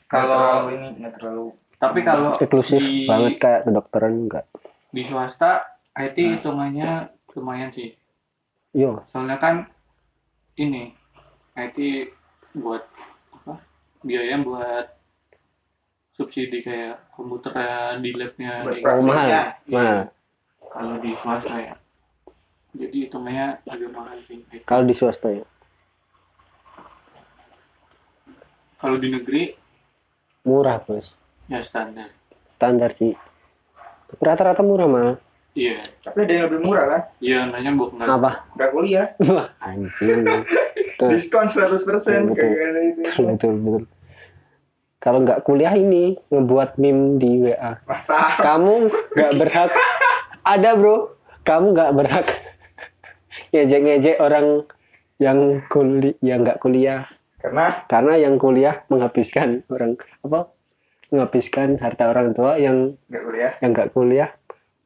Kalau- 0.06 0.66
Kalau 0.66 0.70
ini 0.70 0.88
nggak 0.99 1.14
terlalu. 1.14 1.52
tapi 1.75 2.00
kalau 2.00 2.32
eksklusif 2.32 2.80
di, 2.80 3.04
banget 3.04 3.37
kayak 3.37 3.61
kedokteran 3.68 4.12
enggak 4.16 4.46
di 4.88 5.04
swasta 5.04 5.68
IT 5.92 6.16
hitungannya 6.16 7.12
lumayan 7.34 7.68
sih. 7.70 7.92
Yo 8.73 9.04
soalnya 9.12 9.37
kan 9.37 9.68
ini 10.58 10.94
IT 11.58 11.78
buat 12.54 12.82
apa? 13.42 13.54
Biaya 14.02 14.38
buat 14.42 14.87
subsidi 16.14 16.62
kayak 16.62 17.11
komputer 17.11 17.54
di 17.99 18.14
labnya 18.14 18.62
Buat 18.62 18.78
gitu. 18.78 19.02
mahal 19.02 19.26
Iya. 19.26 19.42
nah 19.66 20.02
kalau 20.70 20.99
di 20.99 21.11
swasta 21.18 21.56
ya. 21.58 21.75
Jadi 22.75 23.06
hitungannya 23.06 23.62
agak 23.70 23.90
mahal 23.94 24.18
sih. 24.26 24.42
Kalau 24.66 24.82
di 24.82 24.94
swasta 24.94 25.30
ya? 25.30 25.46
Kalau 28.82 28.99
di 28.99 29.08
negeri? 29.11 29.42
Murah 30.44 30.82
bos 30.82 31.16
ya 31.49 31.61
standar. 31.64 32.11
Standar 32.49 32.90
sih. 32.92 33.14
Rata-rata 34.20 34.62
murah 34.62 34.87
mah 34.87 35.16
iya 35.54 35.78
Tapi 36.02 36.18
ada 36.20 36.32
yang 36.32 36.44
lebih 36.49 36.61
murah 36.62 36.84
kan? 36.87 37.02
iya 37.18 37.46
nanya 37.46 37.70
bukan 37.73 38.02
apa 38.02 38.30
Nggak 38.52 38.70
kuliah. 38.70 39.06
Wah, 39.30 39.49
anjing. 39.58 40.23
Diskon 41.00 41.46
100% 41.46 41.75
Betul. 41.75 42.34
kayak 42.34 42.70
itu. 42.84 43.00
betul 43.02 43.25
betul 43.30 43.54
betul 43.56 43.82
kalau 44.99 45.20
nggak 45.20 45.44
kuliah 45.44 45.75
ini 45.75 46.16
ngebuat 46.28 46.80
meme 46.80 47.20
di 47.20 47.37
WA 47.38 47.76
Mantap. 47.84 48.40
kamu 48.40 48.75
nggak 49.12 49.32
berhak 49.37 49.70
ada 50.42 50.70
bro 50.73 51.12
kamu 51.44 51.66
nggak 51.73 51.92
berhak 51.92 52.26
ngejek 53.52 53.80
ngejek 53.84 54.16
orang 54.16 54.64
yang 55.16 55.61
kuliah 55.68 56.16
yang 56.20 56.40
nggak 56.40 56.56
kuliah 56.56 57.04
Karena 57.37 57.84
karena 57.84 58.14
yang 58.16 58.34
kuliah 58.40 58.80
menghabiskan 58.88 59.61
orang 59.68 59.92
apa 60.25 60.49
menghabiskan 61.12 61.76
harta 61.76 62.08
orang 62.08 62.32
tua 62.32 62.56
yang 62.56 62.96
nggak 63.06 63.23
kuliah. 63.23 63.52
yang 63.61 63.70
nggak 63.70 63.90
kuliah 63.92 64.30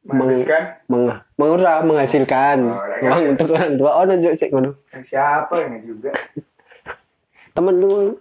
Meng- 0.09 0.17
Menghabiskan 0.25 0.61
meng 0.85 1.03
mengurang 1.35 1.81
menghasilkan. 1.85 2.57
Oh, 2.65 2.81
ya. 2.97 3.07
uang 3.07 3.23
untuk 3.31 3.47
orang 3.51 3.73
tua. 3.75 3.91
Oh 3.93 4.03
nunjuk 4.03 4.33
cek 4.33 4.49
ngono 4.49 4.71
siapa 4.99 5.53
yang 5.59 5.85
juga? 5.85 6.09
temen 7.51 7.75
lu. 7.75 8.17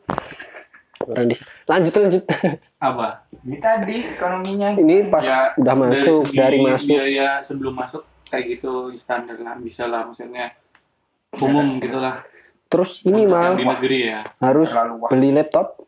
Orang 1.01 1.27
di 1.27 1.37
lanjut 1.65 1.95
lanjut. 1.95 2.23
Apa? 2.79 3.23
Ini 3.41 3.57
tadi 3.59 3.97
ekonominya. 4.05 4.69
ini 4.75 5.07
pas 5.07 5.23
Ya, 5.23 5.41
udah 5.57 5.75
masuk 5.75 6.27
segi 6.27 6.37
dari, 6.37 6.59
masuk. 6.61 6.91
biaya 6.93 7.29
sebelum 7.41 7.73
masuk 7.73 8.03
kayak 8.27 8.45
gitu 8.53 8.73
standar 8.95 9.39
lah 9.39 9.57
bisa 9.57 9.87
lah 9.87 10.05
maksudnya. 10.05 10.53
Umum 11.35 11.79
gitulah 11.79 12.25
terus 12.69 13.01
ini 13.03 13.25
mal 13.25 13.53
yang 13.53 13.57
di 13.57 13.65
negeri 13.65 13.99
ya. 14.07 14.21
harus 14.39 14.69
beli 15.09 15.33
laptop? 15.33 15.81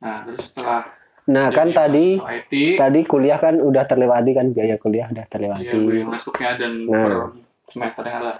Nah 0.00 0.26
terus 0.26 0.50
setelah 0.50 0.90
nah 1.30 1.46
kan 1.48 1.70
jadi 1.70 1.78
tadi 1.78 2.06
masuk 2.16 2.34
IT 2.34 2.52
tadi 2.74 3.00
kuliah 3.06 3.38
kan 3.38 3.54
udah 3.56 3.84
terlewati 3.86 4.30
kan 4.34 4.46
biaya 4.50 4.74
kuliah 4.76 5.06
udah 5.06 5.22
ya 5.22 5.30
terlewati 5.30 5.76
biaya 5.78 6.04
masuknya 6.04 6.50
dan 6.58 6.72
Nah. 6.82 6.98
per 6.98 7.12
semesternya 7.70 8.18
lah 8.18 8.36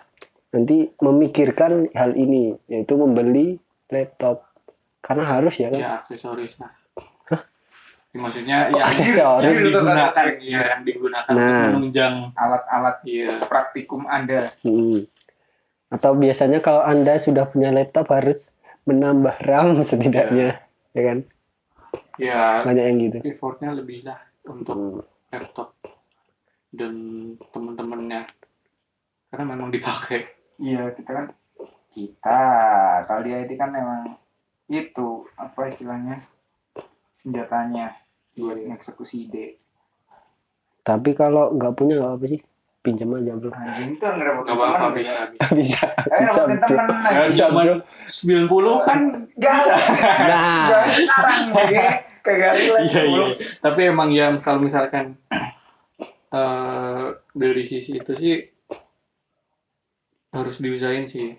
nanti 0.51 0.77
memikirkan 0.99 1.87
hal 1.95 2.13
ini 2.13 2.59
yaitu 2.67 2.99
membeli 2.99 3.63
laptop 3.87 4.43
karena 4.99 5.23
harus 5.25 5.55
ya 5.55 5.71
kan 5.71 5.79
ya 5.79 5.91
aksesoris 5.97 6.59
lah 6.59 6.71
Ya, 8.11 8.19
maksudnya 8.19 8.57
yang, 8.75 8.83
aksesoris? 8.83 9.55
yang 9.55 9.71
digunakan 9.71 10.27
ya 10.43 10.61
yang 10.67 10.83
digunakan 10.83 11.31
Nah. 11.31 11.47
untuk 11.47 11.79
menunjang 11.79 12.15
Alat-alat 12.35 12.97
iya 13.07 13.39
praktikum 13.39 14.03
Anda. 14.03 14.51
Hmm. 14.67 15.07
Atau 15.95 16.19
biasanya 16.19 16.59
kalau 16.59 16.83
Anda 16.83 17.23
sudah 17.23 17.47
punya 17.47 17.71
laptop 17.71 18.11
harus 18.11 18.51
menambah 18.83 19.39
RAM 19.47 19.79
setidaknya, 19.87 20.59
ya 20.91 21.03
kan? 21.07 21.19
Ya 22.17 22.65
Banyak 22.65 22.85
yang 22.85 22.99
gitu. 23.01 23.19
effortnya 23.25 23.71
lebih 23.73 24.05
lah 24.05 24.21
untuk 24.47 24.77
Hmm. 24.77 25.01
laptop 25.31 25.75
dan 26.71 26.95
teman-temannya 27.51 28.27
karena 29.31 29.45
memang 29.47 29.71
dipakai 29.71 30.27
Iya, 30.61 30.93
kita 30.93 31.11
kan 31.11 31.27
kita 31.91 32.41
kalau 33.09 33.21
di 33.25 33.33
IT 33.33 33.57
kan 33.57 33.73
memang 33.73 34.15
itu 34.69 35.25
apa 35.35 35.73
istilahnya 35.73 36.21
senjatanya 37.17 37.97
buat 38.37 38.61
Iya. 38.61 38.77
eksekusi 38.77 39.27
ide. 39.27 39.57
Tapi 40.81 41.13
kalau 41.13 41.53
nggak 41.57 41.75
punya 41.75 41.97
nggak 41.97 42.15
apa 42.17 42.27
sih? 42.29 42.41
Pinjam 42.81 43.13
aja 43.13 43.33
bro. 43.35 43.51
Anjing 43.51 43.93
itu 43.93 44.07
ngerepotin 44.07 44.45
nggak 44.47 44.57
apa-apa 44.57 44.87
bisa 44.95 45.13
ya. 45.13 45.25
bisa 45.29 45.47
bisa, 45.53 45.85
Eh, 46.09 46.21
bisa 46.25 46.41
bro. 46.41 46.57
teman 46.57 46.87
ya, 46.89 47.21
aja. 47.21 47.31
zaman 47.31 47.65
90 48.07 48.81
kan 48.81 49.01
Gak 49.37 49.53
bisa 49.55 49.75
Nah, 50.23 50.65
Gak 50.67 50.85
sekarang. 50.89 51.41
Kayak 52.21 52.51
relate 52.55 52.85
iya 52.87 53.03
iya 53.03 53.25
tapi 53.59 53.81
emang 53.87 54.09
ya 54.11 54.29
kalau 54.39 54.61
misalkan 54.61 55.17
eh 56.31 57.05
dari 57.33 57.63
sisi 57.65 57.97
itu 57.97 58.13
sih 58.15 58.37
harus 60.31 60.57
diusahain 60.57 61.05
sih 61.07 61.35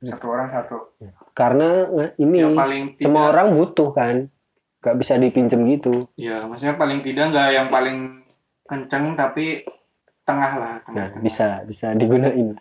Satu 0.00 0.26
orang 0.28 0.48
satu. 0.48 0.98
karena 1.32 1.86
nggak- 1.86 2.14
ini 2.18 2.36
Ya, 2.38 2.48
paling 2.50 2.84
semua 2.94 3.22
tidak- 3.22 3.30
orang 3.30 3.48
butuh 3.52 3.88
kan, 3.90 4.16
nggak 4.80 4.96
bisa 4.98 5.14
dipinjem 5.16 5.60
gitu. 5.70 6.10
ya 6.14 6.42
maksudnya 6.42 6.74
paling 6.74 7.00
tidak 7.00 7.30
nggak 7.30 7.48
yang 7.50 7.68
paling 7.68 7.98
kenceng 8.64 9.14
tapi 9.14 9.62
tengah 10.22 10.52
lah 10.54 10.72
Nah, 10.88 11.08
tengah, 11.08 11.20
bisa 11.20 11.46
bisa 11.62 11.86
digunain. 11.92 12.54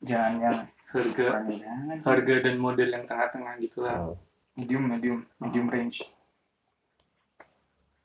Jangan 0.00 0.32
yang 0.38 0.56
harga 0.86 1.26
jangan. 1.46 1.96
harga 2.00 2.34
dan 2.40 2.54
model 2.56 2.88
yang 2.88 3.04
tengah-tengah 3.04 3.52
gitu 3.58 3.78
lah 3.80 4.10
Medium, 4.52 4.82
medium, 4.84 5.18
medium 5.38 5.66
range. 5.66 6.02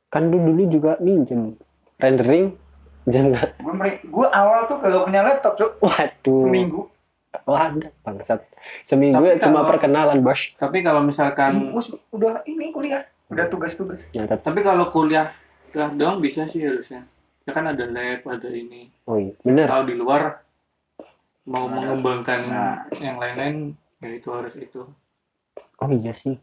Kan 0.08 0.30
dulu 0.30 0.54
dulu 0.54 0.64
juga 0.70 0.92
minjem 0.98 1.58
rendering, 1.98 2.56
jam 3.06 3.34
nggak? 3.34 3.60
Gue 3.60 3.74
gue 4.00 4.28
awal 4.30 4.60
tuh 4.66 4.78
kagak 4.80 5.04
punya 5.04 5.22
laptop, 5.22 5.54
Cuk. 5.56 5.72
Waduh. 5.82 6.40
Seminggu. 6.40 6.82
Ada 7.36 7.92
bangsat. 8.00 8.40
Seminggu 8.82 9.18
Tapi 9.18 9.28
ya 9.28 9.36
cuma 9.42 9.60
kalau- 9.60 9.70
perkenalan, 9.70 10.18
Bos. 10.22 10.56
tapi 10.56 10.80
kalau 10.80 11.04
misalkan 11.04 11.52
Gue 11.68 11.84
udah 12.12 12.40
ini 12.46 12.72
kuliah. 12.72 13.04
Udah 13.28 13.50
tugas-tugas. 13.50 14.08
Ya, 14.12 14.24
tapi- 14.24 14.46
tapi 14.46 14.60
kalau 14.62 14.88
kuliah 14.88 15.34
kuliah 15.68 15.92
doang 15.92 16.24
bisa 16.24 16.48
sih 16.48 16.64
harusnya 16.64 17.04
ya 17.46 17.52
kan 17.52 17.66
ada 17.68 17.86
lab 17.86 18.26
ada 18.26 18.50
ini 18.50 18.90
oh 19.06 19.16
iya, 19.16 19.34
bener. 19.40 19.66
kalau 19.66 19.86
di 19.86 19.96
luar 19.96 20.42
mau 21.46 21.66
Nah, 21.66 21.78
mengembangkan 21.78 22.40
nah. 22.46 22.78
yang 22.98 23.16
lain-lain 23.16 23.56
ya 24.00 24.10
itu 24.12 24.30
harus 24.30 24.54
itu 24.56 24.82
Oh 25.76 25.88
iya 25.88 26.10
sih. 26.10 26.34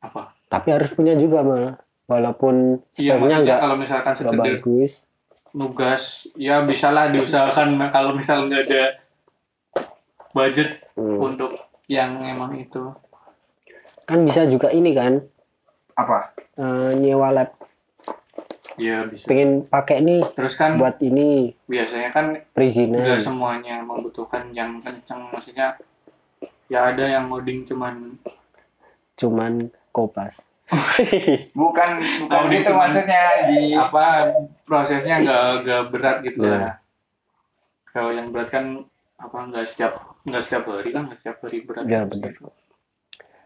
apa 0.00 0.32
Tapi 0.48 0.68
harus 0.70 0.90
punya 0.90 1.14
juga 1.14 1.40
malah. 1.40 1.76
Walaupun 2.02 2.82
iya 2.94 3.14
speknya 3.14 3.36
nggak 3.38 3.58
kalau 3.60 3.76
misalkan 3.78 4.12
nggak 4.12 4.18
sekedar 4.18 4.46
bagus. 4.58 4.92
nugas 5.52 6.04
ya 6.34 6.64
bisalah 6.64 7.08
diusahakan 7.08 7.68
kalau 7.88 8.12
misal 8.12 8.44
nggak 8.44 8.66
ada 8.66 8.84
budget 10.32 10.82
Hmm. 10.92 11.16
untuk 11.22 11.54
yang 11.86 12.20
emang 12.20 12.52
itu 12.54 12.92
Kan 14.02 14.26
bisa 14.26 14.44
juga 14.44 14.68
ini 14.68 14.92
kan, 14.92 15.24
Apa? 15.94 16.34
eh, 16.54 16.92
nyewa 16.94 17.30
lab. 17.30 17.48
Ya 18.74 19.04
bisa 19.04 19.24
Pengen 19.24 19.64
pakai 19.64 20.00
nih 20.00 20.20
terus 20.32 20.54
kan 20.54 20.74
buat 20.74 20.96
ini 20.98 21.52
biasanya 21.64 22.10
kan 22.10 22.26
perizinan. 22.50 23.18
semuanya 23.18 23.80
membutuhkan 23.80 24.48
yang 24.50 24.78
kenceng 24.78 25.28
maksudnya 25.28 25.76
ya 26.66 26.88
ada 26.88 27.04
yang 27.06 27.28
ngoding 27.28 27.62
cuman 27.62 28.16
Cuman 29.14 29.52
kopas. 29.90 30.40
Bukan 31.52 31.90
bukan 32.22 32.32
Oh, 32.32 32.48
gitu 32.48 32.64
cuman- 32.66 32.88
maksudnya 32.88 33.22
di 33.46 33.76
apa 33.76 34.32
prosesnya 34.64 35.20
nggak 35.20 35.44
nggak 35.62 35.82
berat 35.90 36.16
gitu 36.22 36.40
Iya. 36.40 36.56
lah 36.56 36.74
kalau 37.86 38.08
yang 38.10 38.32
berat 38.32 38.48
kan 38.48 38.80
apa 39.14 39.38
nggak 39.44 39.68
setiap 39.68 39.92
nggak 40.22 40.42
setiap 40.42 40.64
hari 40.66 40.90
kan 40.90 41.02
nggak 41.06 41.18
setiap 41.18 41.36
hari 41.38 41.58
berat 41.60 41.84
Ya, 41.84 42.00
bener. 42.02 42.32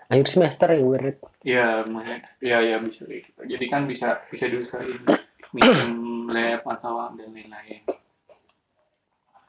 Akhir 0.07 0.27
semester 0.27 0.69
yang 0.71 0.87
berat. 0.89 1.17
ya 1.43 1.83
maksudnya 1.83 2.19
ya 2.39 2.59
ya 2.61 2.77
bisa 2.79 3.03
kayak 3.03 3.23
gitu. 3.25 3.41
jadi 3.45 3.65
kan 3.67 3.83
bisa 3.85 4.09
bisa 4.27 4.45
diusahain 4.47 4.99
minjem 5.51 5.91
lab 6.35 6.63
atau 6.65 7.11
dan 7.13 7.29
lain-lain 7.29 7.83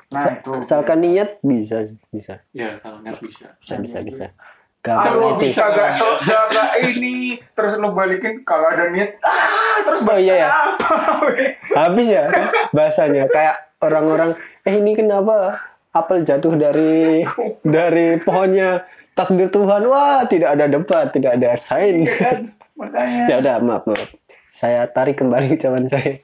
Nah, 0.08 0.24
itu. 0.24 0.52
Asalkan 0.56 1.04
niat 1.04 1.36
bisa 1.42 1.84
bisa 2.08 2.40
ya 2.52 2.80
kalau 2.80 3.04
nggak 3.04 3.20
bisa 3.20 3.52
bisa 3.60 3.76
bisa 3.78 3.98
bisa. 4.02 4.26
Aduh, 4.26 4.56
Gampang 4.80 5.16
nanti. 5.36 5.52
bisa 5.52 5.64
gak 5.68 5.92
so, 5.92 6.08
gak, 6.18 6.48
gak 6.48 6.70
ini 6.80 7.36
terus 7.52 7.76
lo 7.76 7.92
balikin 7.92 8.40
kalau 8.42 8.72
ada 8.72 8.88
niat 8.88 9.20
ah 9.20 9.84
terus 9.84 10.00
Oh 10.02 10.16
iya 10.16 10.36
ya. 10.38 10.48
apa? 10.48 11.28
Habis 11.84 12.08
ya 12.08 12.24
bahasanya 12.72 13.28
kayak 13.28 13.76
orang-orang 13.78 14.32
eh 14.64 14.80
ini 14.80 14.96
kenapa 14.96 15.60
apel 15.92 16.24
jatuh 16.24 16.56
dari 16.56 17.28
dari 17.68 18.16
pohonnya 18.18 18.88
takdir 19.18 19.50
Tuhan 19.50 19.82
wah 19.90 20.22
tidak 20.30 20.54
ada 20.54 20.66
debat 20.70 21.10
tidak 21.10 21.42
ada 21.42 21.58
sign 21.58 22.06
Iya 22.06 22.14
kan? 22.22 22.38
makanya. 22.78 23.24
Ya 23.34 23.36
udah 23.42 23.56
maaf 23.60 23.84
maaf. 23.90 24.10
Saya 24.54 24.86
tarik 24.86 25.18
kembali 25.18 25.52
ucapan 25.58 25.90
saya. 25.90 26.22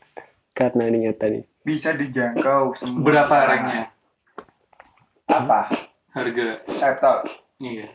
Karena 0.54 0.86
niat 0.94 1.18
tadi 1.18 1.42
bisa 1.64 1.96
dijangkau 1.96 2.76
semua. 2.76 3.02
Berapa 3.02 3.36
ranknya 3.48 3.90
apa? 5.26 5.72
Harga. 6.14 6.62
Laptop 6.78 7.26
iya. 7.58 7.90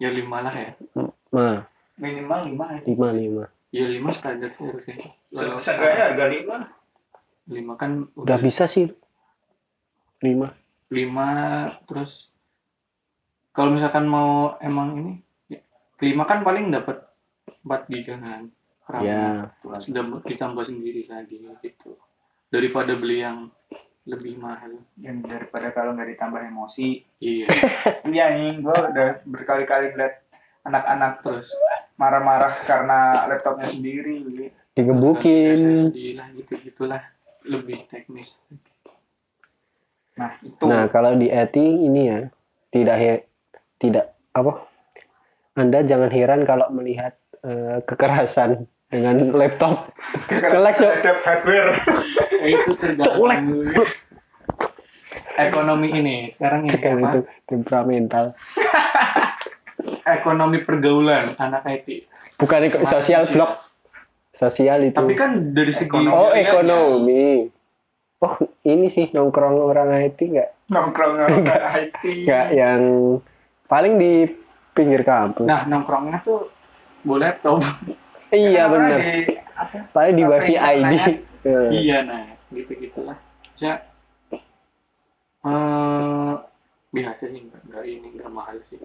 Ya 0.00 0.08
lima 0.10 0.40
lah 0.42 0.54
ya. 0.56 0.70
Mah 1.30 1.68
minimal 2.00 2.40
lima 2.48 2.64
ya. 2.74 2.80
Lima 2.88 3.08
lima. 3.12 3.44
Ya 3.70 3.86
lima 3.86 4.10
standar 4.10 4.50
sih 4.50 4.66
harusnya. 4.66 5.14
Kalau 5.30 5.60
seenggaknya 5.60 6.02
harga 6.10 6.24
lima. 6.26 6.56
Lima 7.46 7.72
kan 7.78 8.08
udah 8.16 8.38
bisa 8.40 8.64
sih. 8.66 8.90
Lima. 10.24 10.56
Lima 10.90 11.28
terus 11.86 12.29
kalau 13.50 13.74
misalkan 13.74 14.06
mau 14.06 14.54
emang 14.62 14.88
ini 14.94 15.12
ya, 15.50 15.60
lima 16.02 16.24
kan 16.26 16.46
paling 16.46 16.70
dapat 16.70 17.02
4 17.66 17.90
giga 17.90 18.14
kan 18.22 18.46
RAM 18.90 19.02
ya. 19.06 19.50
sudah 19.78 20.02
ditambah 20.26 20.64
sendiri 20.66 21.06
lagi 21.06 21.42
gitu. 21.62 21.94
Daripada 22.50 22.98
beli 22.98 23.22
yang 23.22 23.46
lebih 24.08 24.42
mahal. 24.42 24.82
Yang 24.98 25.30
daripada 25.30 25.70
kalau 25.70 25.94
nggak 25.94 26.10
ditambah 26.18 26.40
emosi. 26.50 26.88
Iya. 27.22 27.46
Iya 28.10 28.24
nih 28.34 28.50
gue 28.58 28.76
udah 28.90 29.08
berkali-kali 29.22 29.94
lihat 29.94 30.26
anak-anak 30.66 31.22
terus 31.22 31.54
marah-marah 31.94 32.66
karena 32.66 33.28
laptopnya 33.30 33.70
sendiri. 33.70 34.26
Gitu. 34.26 34.50
digebukin 34.70 35.90
SSD 35.90 35.98
lah 36.18 36.26
gitu 36.34 36.52
gitulah. 36.58 37.02
Lebih 37.46 37.86
teknis. 37.90 38.38
Nah 40.18 40.34
itu. 40.42 40.64
Nah 40.66 40.90
kalau 40.90 41.14
di 41.14 41.30
etting 41.30 41.86
ini 41.86 42.02
ya 42.10 42.20
tidak 42.70 42.96
tidak 43.80 44.14
apa? 44.36 44.68
Anda 45.58 45.82
jangan 45.82 46.12
heran 46.12 46.46
kalau 46.46 46.70
melihat 46.70 47.16
eh, 47.42 47.82
kekerasan 47.82 48.68
dengan 48.86 49.34
laptop. 49.34 49.90
Kelek, 50.28 50.76
Cok. 50.78 50.94
hardware. 51.26 51.70
Itu 52.44 52.70
tergantung 52.78 53.26
ekonomi 55.40 55.88
ini 55.94 56.16
sekarang 56.28 56.68
ini 56.68 56.76
kan 56.76 56.96
apa? 57.00 57.08
itu 57.08 57.20
temperamental. 57.48 58.24
Ekonomi 60.20 60.60
pergaulan 60.60 61.36
anak 61.40 61.64
IT. 61.64 62.04
Bukan 62.36 62.60
eko- 62.68 62.84
sosial 62.84 63.24
blok. 63.28 63.56
Sosial 64.30 64.92
itu. 64.92 64.96
Tapi 64.96 65.14
kan 65.16 65.56
dari 65.56 65.72
segi 65.72 65.88
Ekonomi. 65.88 66.12
oh 66.12 66.30
ekonomi. 66.36 67.26
Oh 68.20 68.34
ini 68.68 68.86
sih 68.92 69.08
nongkrong 69.08 69.56
orang 69.56 69.96
IT 70.04 70.20
nggak? 70.20 70.50
Nongkrong 70.68 71.12
nongkrong 71.16 71.64
IT. 71.80 72.02
Nggak 72.28 72.46
yang 72.52 72.82
paling 73.70 73.94
di 74.02 74.26
pinggir 74.74 75.06
kampus. 75.06 75.46
Nah 75.46 75.62
nongkrongnya 75.70 76.18
tuh 76.26 76.50
boleh 77.06 77.30
laptop 77.30 77.62
iya 78.34 78.66
apa? 78.66 79.88
paling 79.94 80.14
di 80.18 80.24
wifi 80.26 80.54
ID. 80.58 80.94
Eh, 81.40 81.72
iya. 81.72 82.04
Nah 82.04 82.36
gitu 82.52 82.76
gitulah 82.76 83.16
ya 83.56 83.80
eh 85.40 86.34
biasa 86.92 87.22
sih 87.32 87.40
nggak 87.48 87.62
nggak 87.72 87.84
ini 87.88 88.08
nggak 88.20 88.28
mahal 88.28 88.60
sih. 88.68 88.76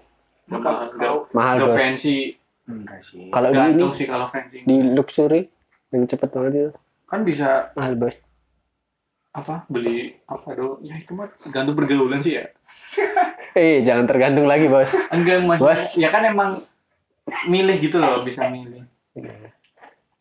Nggak 0.48 0.60
mahal 0.64 0.88
nggak 0.88 1.12
mahal. 1.36 1.54
Nggak 1.60 1.76
fancy. 1.76 2.40
Enggak 2.64 3.04
sih. 3.04 3.28
Kalau 3.28 3.52
di 3.52 3.60
ini 3.60 3.84
sih 3.92 4.06
kalau 4.08 4.32
fancy. 4.32 4.64
di 4.64 4.76
luxury 4.96 5.52
yang 5.92 6.08
cepet 6.08 6.28
banget 6.32 6.52
itu. 6.56 6.72
Kan 7.04 7.20
bisa 7.28 7.76
mahal 7.76 7.92
bos. 7.98 8.16
apa 9.36 9.68
beli 9.68 10.16
apa 10.24 10.56
do 10.56 10.80
ya 10.80 10.96
itu 10.96 11.12
mah 11.12 11.28
gantung 11.52 11.76
pergaulan 11.76 12.24
sih 12.24 12.40
ya 12.40 12.48
eh 13.54 13.80
jangan 13.80 14.04
tergantung 14.04 14.44
lagi 14.44 14.66
bos. 14.66 14.92
Enggak 15.08 15.42
maksudnya 15.42 15.72
Bos. 15.72 15.82
ya 15.96 16.08
kan 16.08 16.22
emang 16.24 16.50
milih 17.46 17.76
gitu 17.80 17.96
loh 17.96 18.22
bisa 18.22 18.46
milih. 18.46 18.84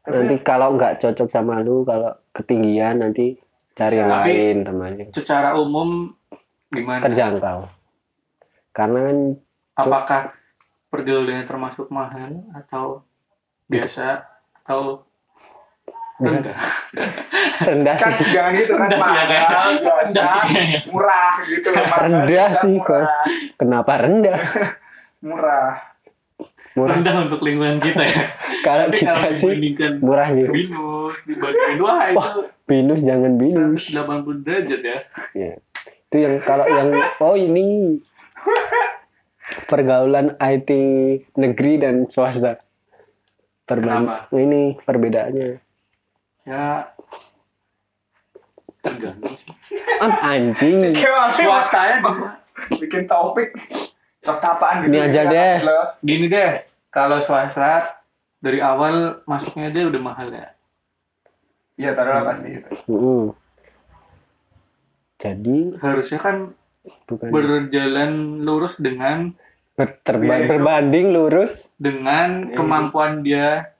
Nanti 0.05 0.35
kalau 0.39 0.77
nggak 0.77 1.01
cocok 1.01 1.27
sama 1.27 1.59
lu 1.59 1.81
kalau 1.81 2.13
ketinggian 2.31 3.01
nanti 3.01 3.35
cari 3.73 3.97
yang 3.97 4.11
Tapi- 4.11 4.31
lain 4.31 4.57
temannya. 4.63 5.05
secara 5.11 5.57
umum 5.57 6.13
gimana? 6.69 7.01
Terjangkau. 7.03 7.67
Karena 8.71 8.99
kan 9.07 9.17
apakah 9.75 10.21
pergaulannya 10.87 11.43
termasuk 11.43 11.91
mahal 11.91 12.43
atau 12.53 13.03
biasa 13.67 14.23
atau 14.63 15.03
rendah 16.15 16.55
rendah 17.67 17.95
kan 17.99 18.11
sih. 18.15 18.27
jangan 18.31 18.51
gitu 18.55 18.73
kan 18.73 18.87
Rendah 18.87 18.99
sih 19.01 19.13
ya, 19.13 19.23
mahal 19.27 19.69
rendah 19.75 20.25
sih 20.25 20.63
murah 20.87 21.33
gitu 21.43 21.67
mahal, 21.69 21.99
Rendah 22.01 22.49
sih, 22.57 22.75
murah. 22.75 23.03
Kos. 23.03 23.11
kenapa 23.59 23.93
rendah? 23.99 24.39
Murah. 25.25 25.69
Murah. 26.71 26.91
Rendah 26.93 27.15
untuk 27.25 27.41
lingkungan 27.41 27.81
kita 27.81 28.03
ya. 28.03 28.23
Kalau 28.65 28.87
tapi 28.87 29.01
kalau 29.01 29.25
kita 29.25 29.35
sih 29.35 29.47
dibandingkan 29.49 29.91
murah 29.99 30.27
sih. 30.29 30.45
Binus 30.45 31.17
dibandingin 31.25 31.77
wah 31.79 32.03
itu 32.07 32.39
binus 32.63 33.01
jangan 33.01 33.31
binus. 33.35 33.81
180 33.89 34.45
derajat 34.45 34.81
ya. 34.81 34.97
Ya. 35.33 35.51
Itu 36.05 36.15
yang 36.15 36.35
kalau 36.39 36.63
yang 36.63 36.89
oh 37.17 37.33
ini 37.33 37.97
pergaulan 39.65 40.37
IT 40.37 40.69
negeri 41.33 41.73
dan 41.77 41.95
swasta. 42.05 42.61
Perban- 43.65 44.29
ini 44.31 44.77
perbedaannya. 44.77 45.57
Ya. 46.45 46.89
Tergantung 48.79 49.33
sih. 49.35 49.49
Anjing. 49.99 50.77
Gimana 50.95 51.33
sih, 51.33 51.43
Mas? 51.43 51.65
swasta 51.65 51.79
ya 51.83 51.95
di- 51.99 52.37
bikin 52.79 53.03
topik. 53.05 53.49
Swasta 54.21 54.53
apaan 54.53 54.85
gitu 54.85 54.89
Ini 54.91 54.99
aja 55.03 55.21
deh. 55.25 55.55
Loh. 55.61 55.85
gini 55.99 56.25
deh 56.25 56.61
kalau 56.87 57.19
swasta 57.19 57.97
dari 58.37 58.57
awal 58.57 59.21
masuknya 59.23 59.69
dia 59.69 59.85
udah 59.85 60.01
mahal 60.03 60.29
ya? 60.29 60.53
Iya 61.75 61.91
taruh 61.91 62.23
pasti 62.23 62.47
gitu. 62.53 62.69
Mm-mm. 62.87 63.23
Jadi 65.15 65.57
harusnya 65.77 66.19
kan 66.19 66.35
bukan 67.03 67.29
berjalan 67.29 68.11
lurus 68.41 68.77
dengan 68.77 69.33
ber- 69.73 69.97
terba- 69.99 70.45
berbanding 70.45 71.09
lurus. 71.09 71.73
dengan 71.75 72.51
kemampuan 72.51 73.21
dia 73.21 73.74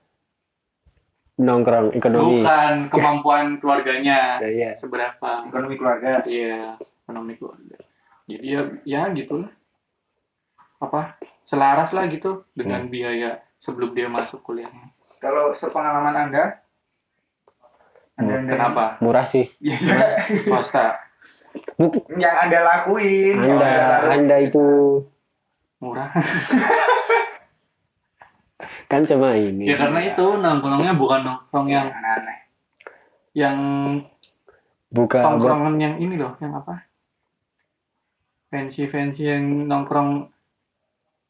nongkrong 1.36 1.92
ekonomi. 1.92 2.40
bukan 2.40 2.74
kemampuan 2.88 3.46
keluarganya. 3.60 4.40
Ya, 4.40 4.48
ya. 4.48 4.70
seberapa. 4.76 5.46
Ekonomi 5.48 5.74
keluarga. 5.76 6.24
Iya 6.24 6.80
ekonomi 7.06 7.38
keluarga. 7.38 7.78
Jadi 8.26 8.42
ya 8.42 8.60
ya 8.82 9.02
gitu 9.14 9.46
lah. 9.46 9.52
Apa? 10.82 11.22
Selaras 11.46 11.94
lah 11.94 12.10
gitu 12.10 12.42
dengan 12.50 12.90
biaya 12.90 13.38
sebelum 13.62 13.94
dia 13.94 14.10
masuk 14.10 14.42
kuliahnya. 14.42 14.90
Kalau 15.22 15.54
sepengalaman 15.54 16.28
anda? 16.28 16.44
Anda, 18.18 18.42
anda 18.42 18.50
kenapa? 18.50 18.84
Murah 18.98 19.22
sih. 19.28 19.46
Iya, 19.62 19.78
iya. 19.78 20.08
swasta 20.44 21.06
yang 22.16 22.36
anda 22.36 22.58
lakuin. 22.64 23.36
Yang 23.40 23.56
Anda 23.56 23.70
lakuin. 23.70 24.12
Anda 24.12 24.36
itu. 24.44 24.68
Murah 25.76 26.08
kan 28.86 29.02
cuma 29.02 29.34
ini. 29.34 29.66
ya 29.66 29.76
karena 29.76 30.00
itu 30.04 30.24
nongkrongnya 30.36 30.92
bukan 30.94 31.20
nongkrong 31.22 31.66
yang 31.66 31.86
aneh 31.90 32.38
yang 33.32 33.56
Buka 34.86 35.18
buat 35.18 35.26
tongkrongan 35.28 35.74
yang 35.76 35.94
ini 35.98 36.14
loh 36.14 36.38
yang 36.38 36.54
apa 36.54 36.86
fancy 38.46 38.86
fancy 38.86 39.26
yang 39.26 39.66
nongkrong 39.66 40.30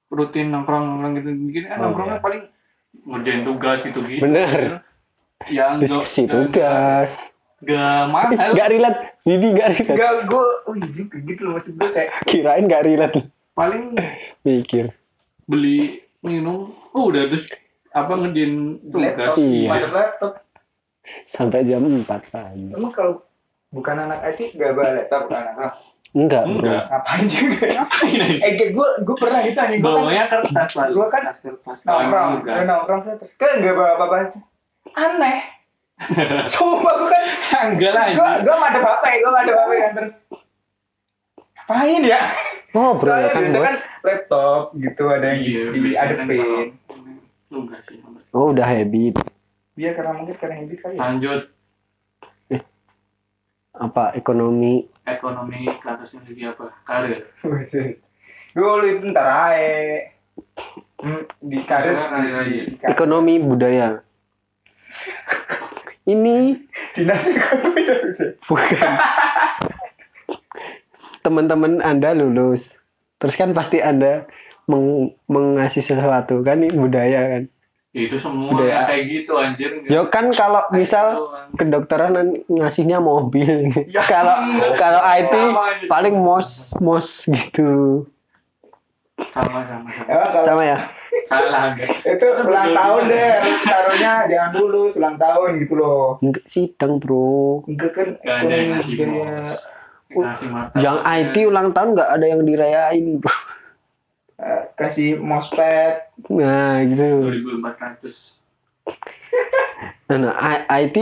rutin 0.08 0.48
nongkrong 0.48 0.84
nongkrong 0.94 1.12
gitu 1.16 1.28
gini 1.48 1.66
kan 1.66 1.78
Oh, 1.78 1.82
nongkrongnya 1.88 2.14
iya. 2.14 2.22
paling 2.22 2.42
ngerjain 3.02 3.42
tugas 3.42 3.78
gitu 3.80 3.98
gitu 4.02 4.22
Bener. 4.22 4.84
yang 5.48 5.76
diskusi 5.78 6.24
tugas. 6.24 7.34
gak 7.58 8.02
mahal 8.06 8.52
Gak 8.52 8.68
relate. 8.68 9.00
Jadi 9.22 9.46
gak 9.50 9.68
relate. 9.72 9.90
enggak 9.90 10.12
gue 10.26 10.46
oh 10.62 10.74
iya 10.76 10.86
gitu 11.02 11.40
loh 11.42 11.52
maksud 11.56 11.72
gue 11.74 11.88
kayak 11.88 12.10
Kirain 12.28 12.64
gak 12.66 12.84
relate. 12.84 13.20
paling 13.52 13.96
Mikir. 14.42 14.92
beli 15.42 16.05
minum. 16.26 16.74
Oh 16.90 17.08
udah 17.08 17.30
terus 17.30 17.46
apa 17.94 18.12
ngerjain 18.12 18.82
tugas? 18.90 19.34
Iya. 19.38 19.86
laptop. 19.88 20.32
Sampai 21.24 21.62
jam 21.62 21.86
4 21.86 22.02
pagi. 22.04 22.74
emang 22.74 22.90
kalau 22.90 23.22
bukan 23.70 23.94
anak 24.10 24.26
IT 24.34 24.58
gak 24.58 24.74
bawa 24.74 24.90
laptop 24.98 25.30
bukan 25.30 25.46
anak 25.54 25.72
Enggak, 26.16 26.48
bro. 26.48 26.64
Enggak. 26.64 26.84
ngapain 26.88 27.24
juga? 27.28 27.64
Ngapain 27.76 28.18
aja? 28.24 28.38
Eh 28.42 28.52
gue 28.72 28.88
gue 29.04 29.16
pernah 29.20 29.40
gitu 29.44 29.58
anjing 29.60 29.80
gue 29.84 29.86
kan 29.86 29.98
bawanya 30.00 30.24
kertas 30.26 30.70
lah 30.74 30.86
Gua 30.90 31.06
kan 31.12 31.22
kertas 31.28 31.80
nongkrong. 31.86 32.30
Gue 32.42 32.62
nongkrong 32.66 33.00
saya 33.06 33.16
terus 33.20 33.32
kan 33.38 33.52
gak 33.62 33.74
bawa 33.76 33.90
apa-apa 33.94 34.16
aneh. 34.96 35.38
Sumpah 36.52 36.94
gue 37.00 37.08
kan 37.08 37.24
enggak 37.66 37.92
lah 37.92 38.06
gue 38.12 38.28
gue 38.44 38.54
gak 38.54 38.70
ada 38.72 38.80
apa 38.84 39.08
gue 39.16 39.30
gak 39.32 39.44
ada 39.44 39.52
apa 39.56 39.74
kan 39.74 39.92
terus 39.96 40.12
ngapain 41.56 42.02
ya 42.04 42.20
Oh, 42.72 42.92
bro, 42.94 43.06
soalnya 43.06 43.30
kan 43.30 43.42
biasa 43.42 43.54
bos. 43.54 43.64
kan 43.64 43.76
laptop 44.02 44.60
gitu 44.74 45.02
ada 45.06 45.26
yang 45.28 45.40
Iya, 45.40 45.62
di, 45.66 45.78
biasanya 45.80 46.14
kan 46.14 46.26
enggak. 46.26 46.66
Oh, 48.30 48.50
udah 48.50 48.66
habit. 48.66 49.14
dia 49.72 49.92
karena 49.92 50.12
mungkin 50.14 50.34
karena 50.34 50.54
habit 50.58 50.78
kali 50.78 50.94
ya 50.94 51.00
lanjut 51.02 51.40
Apa 53.72 54.12
ekonomi? 54.12 54.88
ekonomi 55.04 55.68
statusnya 55.70 56.24
lagi 56.24 56.42
apa 56.44 56.66
karir. 56.82 57.28
Dulu 58.50 58.84
itu 58.84 59.04
ntar 59.06 59.28
aja. 59.52 60.16
Hmm, 60.96 61.22
di 61.38 61.60
karir 61.60 61.92
aja. 61.94 62.62
Ekonomi 62.86 63.36
budaya. 63.38 64.00
Ini 66.02 66.56
dinas 66.90 67.20
ekonomi 67.26 67.80
dan 67.82 67.98
budaya. 68.02 68.32
bukan. 68.42 68.90
Teman-teman 71.26 71.82
Anda 71.82 72.14
lulus. 72.14 72.78
Terus 73.18 73.34
kan 73.34 73.50
pasti 73.50 73.82
Anda 73.82 74.30
meng 74.64 75.10
mengasih 75.26 75.80
sesuatu 75.80 76.38
kan 76.40 76.58
ini 76.58 76.70
budaya 76.70 77.20
kan. 77.28 77.44
Ya, 77.90 78.02
itu 78.04 78.16
semua 78.16 78.52
Budaya. 78.52 78.84
kayak 78.84 79.04
gitu 79.08 79.32
anjir 79.34 79.70
Ya 79.86 80.04
kan 80.04 80.28
kalau 80.30 80.60
misal 80.70 81.16
Doang. 81.16 81.48
kedokteran 81.56 82.12
ngasihnya 82.44 83.00
mobil. 83.00 83.72
Ya, 83.88 84.04
Kalau 84.12 84.36
kalau 84.76 85.00
IT 85.00 85.32
Sama 85.32 85.64
paling 85.88 86.14
mos 86.14 86.48
mos 86.76 87.24
gitu. 87.24 88.04
sama 89.16 89.64
sama 89.64 89.88
sama 89.88 90.04
Ya, 90.04 90.20
kalau 90.22 90.44
Sama 90.44 90.62
ya? 90.62 90.78
salah 91.24 91.72
enggak 91.72 91.88
itu 92.04 92.26
ulang 92.44 92.70
tahun 92.70 93.02
deh, 93.08 93.32
taruhnya 93.64 94.12
jangan 94.28 94.50
lulus 94.54 94.92
ulang 94.94 95.16
tahun 95.16 95.48
gitu 95.58 95.74
loh. 95.74 96.20
Enggak 96.20 96.44
sidang, 96.44 97.00
Bro. 97.00 97.64
Enggak 97.64 97.90
kan 97.90 98.08
Gak 98.20 98.36
ada 98.44 98.52
yang 98.52 98.68
ngasih 98.76 98.94
martabak. 100.08 100.66
Yang 100.76 100.96
IT 101.02 101.36
ulang 101.44 101.68
tahun 101.70 101.88
nggak 101.94 102.10
ada 102.10 102.26
yang 102.26 102.42
dirayain, 102.42 103.06
Bro. 103.18 103.34
Eh, 104.36 104.62
kasih 104.76 105.16
mospet. 105.16 106.12
Nah, 106.28 106.84
gitu. 106.84 107.32
2400 107.42 108.36
Nah, 110.06 110.16
nah, 110.22 110.34
I- 110.38 110.64
IT 110.86 110.96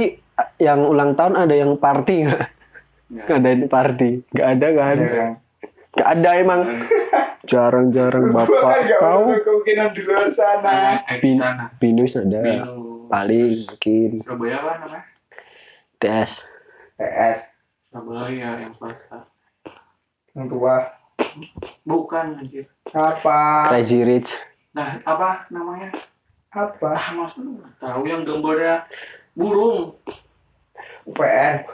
yang 0.57 0.81
ulang 0.83 1.13
tahun 1.13 1.37
ada 1.37 1.53
yang 1.53 1.77
party 1.77 2.25
nggak? 2.25 2.45
Nggak. 3.11 3.37
Ada 3.37 3.49
yang 3.51 3.63
party. 3.69 4.11
Nggak 4.33 4.49
ada 4.49 4.67
kan? 4.73 4.97
Nggak 5.95 6.09
ada 6.11 6.31
emang. 6.35 6.61
Jarang-jarang 7.45 8.33
kan 8.33 8.37
bapak 8.41 8.89
gak 8.89 8.99
kau. 8.99 9.29
kemungkinan 9.29 9.93
di 9.93 10.01
luar 10.01 10.33
sana. 10.33 11.05
Eh, 11.05 11.21
Bin- 11.21 11.45
Binus 11.77 12.17
ada. 12.17 12.41
Binus. 12.41 13.05
Paling 13.05 13.53
mungkin. 13.69 14.11
Surabaya 14.25 14.57
apa 14.59 14.73
namanya 14.81 15.03
TS. 16.01 16.33
PS 16.97 17.54
Surabaya 17.95 18.59
yang 18.59 18.75
swasta 18.75 19.23
yang 20.35 20.51
tua. 20.51 20.99
bukan 21.87 22.43
anjir 22.43 22.67
Apa? 22.91 23.71
Crazy 23.71 24.03
Rich. 24.03 24.35
nah 24.75 24.99
apa 25.07 25.47
namanya 25.47 25.95
Apa? 26.51 26.91
ah 26.91 27.15
mas 27.15 27.39
tahu 27.79 28.03
yang 28.03 28.27
gambarnya 28.27 28.91
burung 29.39 29.95
UPN. 31.07 31.71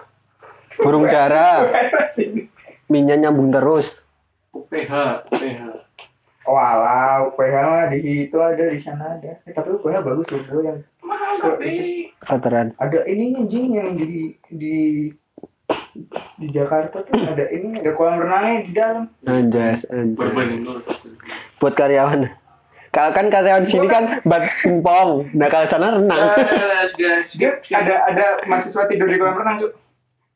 Burung 0.76 1.08
dara. 1.08 1.72
Sini. 2.12 2.52
Minyak 2.92 3.24
nyambung 3.24 3.48
terus. 3.48 4.04
UPH 4.52 4.92
UPH 5.24 5.60
Oh 6.44 6.56
alah, 6.56 7.30
UPH 7.30 7.54
mah 7.54 7.84
di 7.88 8.26
itu 8.26 8.36
ada 8.36 8.64
di 8.66 8.76
sana 8.76 9.16
ada. 9.16 9.40
Eh, 9.46 9.54
tapi 9.54 9.72
UPH 9.72 10.04
bagus 10.04 10.26
loh, 10.28 10.60
yang 10.60 10.78
mahal 11.00 11.40
tapi 11.40 12.10
Veteran. 12.20 12.76
ada 12.76 12.98
ini 13.08 13.38
anjing 13.38 13.72
yang 13.72 13.96
di 13.96 14.34
di 14.50 14.76
di 16.38 16.46
Jakarta 16.54 17.02
tuh 17.02 17.14
ada 17.18 17.44
ini 17.50 17.82
ada 17.82 17.92
kolam 17.98 18.22
renangnya 18.22 18.56
di 18.62 18.72
dalam. 18.72 19.04
Anjas, 19.26 19.86
anjas. 19.90 20.30
Buat 21.58 21.74
karyawan. 21.74 22.30
Kalau 22.90 23.10
kan 23.14 23.26
karyawan 23.30 23.66
sini 23.66 23.86
kan 23.86 24.22
bat 24.26 24.50
pingpong. 24.62 25.30
Nah 25.34 25.46
kalau 25.50 25.66
sana 25.66 25.98
renang. 25.98 26.20
Dia 27.38 27.50
ada 27.78 27.94
ada 28.10 28.26
mahasiswa 28.46 28.86
tidur 28.86 29.06
di 29.10 29.18
kolam 29.18 29.38
renang 29.42 29.56
tuh. 29.66 29.72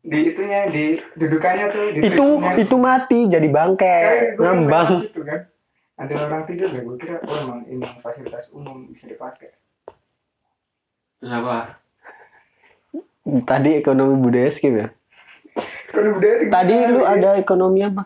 Di 0.05 0.35
itunya 0.35 0.69
di 0.69 1.01
dudukannya 1.17 1.67
tuh 1.73 1.85
di 1.97 2.01
itu 2.05 2.13
pinggirnya. 2.13 2.61
itu 2.61 2.77
mati 2.77 3.19
jadi 3.25 3.49
bangke 3.49 3.97
ngambang. 4.37 5.01
situ 5.01 5.23
kan. 5.25 5.49
Ada 5.95 6.27
orang 6.27 6.43
tidur 6.51 6.69
ya, 6.75 6.83
gue 6.83 6.97
kira 6.99 7.23
oh 7.23 7.39
emang 7.39 7.63
ini 7.71 7.87
fasilitas 8.03 8.51
umum 8.51 8.91
bisa 8.91 9.07
dipakai. 9.07 9.55
terus 11.23 11.31
apa 11.31 11.79
Tadi 13.25 13.81
ekonomi 13.81 14.21
budaya 14.21 14.53
skip 14.53 14.75
ya. 14.77 14.93
Kalau 15.95 16.11
budaya 16.19 16.35
tinggi 16.43 16.51
Tadi 16.51 16.75
lu 16.91 17.01
ada 17.07 17.31
ekonomi 17.39 17.81
apa? 17.87 18.05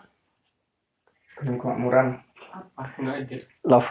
demi 1.39 1.55
kemakmuran. 1.55 2.19
Apa? 2.51 2.83
Nggak 2.99 3.15
ada. 3.15 3.37
Love. 3.63 3.89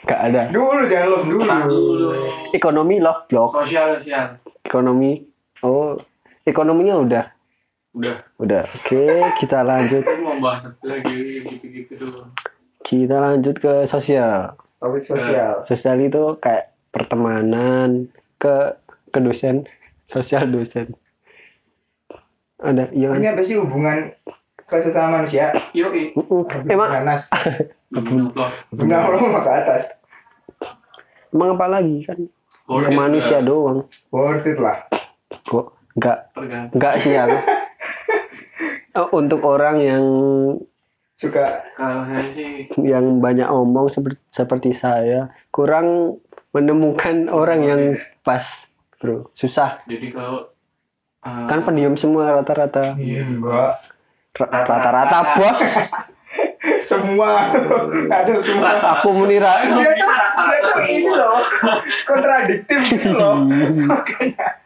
Gak 0.00 0.20
ada. 0.32 0.42
Dulu 0.48 0.82
jangan 0.88 1.08
love 1.12 1.26
dulu. 1.28 1.42
Satu 1.44 1.76
dulu 1.76 2.08
ekonomi 2.56 2.96
love 3.04 3.22
blog 3.28 3.52
sosial 3.52 4.00
sosial. 4.00 4.40
Ekonomi. 4.64 5.20
Oh 5.60 5.98
ekonominya 6.48 6.96
udah? 7.04 7.24
Udah. 7.92 8.16
Udah. 8.40 8.64
Oke 8.80 9.28
kita 9.36 9.60
lanjut. 9.60 10.00
Mau 10.24 10.40
bahas 10.40 10.72
lagi 10.80 11.44
gitu-gitu 11.44 12.00
doang. 12.00 12.32
Kita 12.80 13.16
lanjut 13.20 13.60
ke 13.60 13.84
sosial. 13.84 14.56
Topik 14.80 15.04
sosial. 15.04 15.60
Sosial 15.68 16.00
itu 16.00 16.40
kayak 16.40 16.72
pertemanan 16.88 18.08
ke 18.40 18.72
ke 19.12 19.18
dosen. 19.20 19.68
Sosial 20.08 20.48
dosen 20.48 20.96
ada 22.60 22.84
iya. 22.92 23.08
Ini 23.16 23.26
apa 23.32 23.42
sih 23.42 23.56
hubungan 23.56 24.12
ke 24.68 24.76
sesama 24.78 25.20
manusia? 25.20 25.50
Mm-mm. 26.14 26.70
emang 26.70 26.90
Allah. 28.30 28.50
benar 28.70 29.10
Allah 29.10 29.42
ke 29.42 29.52
atas. 29.64 29.82
Emang 31.34 31.58
apa 31.58 31.66
lagi 31.66 32.04
kan? 32.04 32.18
Worth 32.70 32.86
ke 32.86 32.90
manusia 32.94 33.38
nggak? 33.42 33.48
doang. 33.50 33.78
Worth 34.14 34.46
it 34.46 34.58
lah. 34.62 34.76
Kok 35.48 35.66
nggak 35.98 36.18
nggak 36.78 36.94
sih 37.02 37.18
aku 37.18 37.38
Oh, 38.98 39.06
untuk 39.22 39.46
orang 39.46 39.78
yang 39.78 40.04
suka. 41.14 41.62
Kalau 41.78 42.02
saya 42.10 42.26
sih 42.34 42.66
yang 42.82 43.22
banyak 43.22 43.46
omong 43.46 43.86
seperti 43.86 44.18
seperti 44.34 44.70
saya 44.74 45.30
kurang 45.54 46.18
menemukan 46.50 47.30
orang 47.30 47.60
yang 47.62 47.82
pas 48.26 48.42
bro. 48.98 49.30
Susah. 49.30 49.78
Jadi 49.86 50.10
kalau 50.10 50.50
uh, 51.22 51.46
kan 51.46 51.60
pendiam 51.62 51.94
semua 51.94 52.40
rata-rata. 52.40 52.94
Iya. 52.94 53.24
Ra- 53.40 53.76
rata-rata 54.40 55.18
bos. 55.36 55.58
Semua. 56.80 57.48
Ada 58.08 58.36
semua. 58.36 58.68
Aku 59.00 59.16
menira 59.16 59.64
dia 59.64 59.92
tuh 59.96 60.12
dia 60.44 60.60
tuh 60.60 60.84
ini 60.84 61.08
loh. 61.08 61.40
Kontradiktif 62.04 62.78
gitu 62.86 63.10
loh. 63.16 63.40
Makanya. 63.88 64.60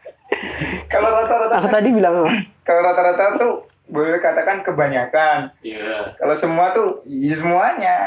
Kalau 0.87 1.09
rata-rata 1.13 1.55
aku 1.55 1.67
tadi 1.71 1.89
bilang 1.91 2.25
apa? 2.25 2.31
kalau 2.65 2.81
rata-rata 2.83 3.23
tuh 3.37 3.53
boleh 3.87 4.19
katakan 4.19 4.59
kebanyakan. 4.59 5.55
Iya. 5.61 6.17
Kalau 6.19 6.35
semua 6.35 6.75
tuh 6.75 6.99
iya 7.07 7.35
semuanya. 7.37 7.97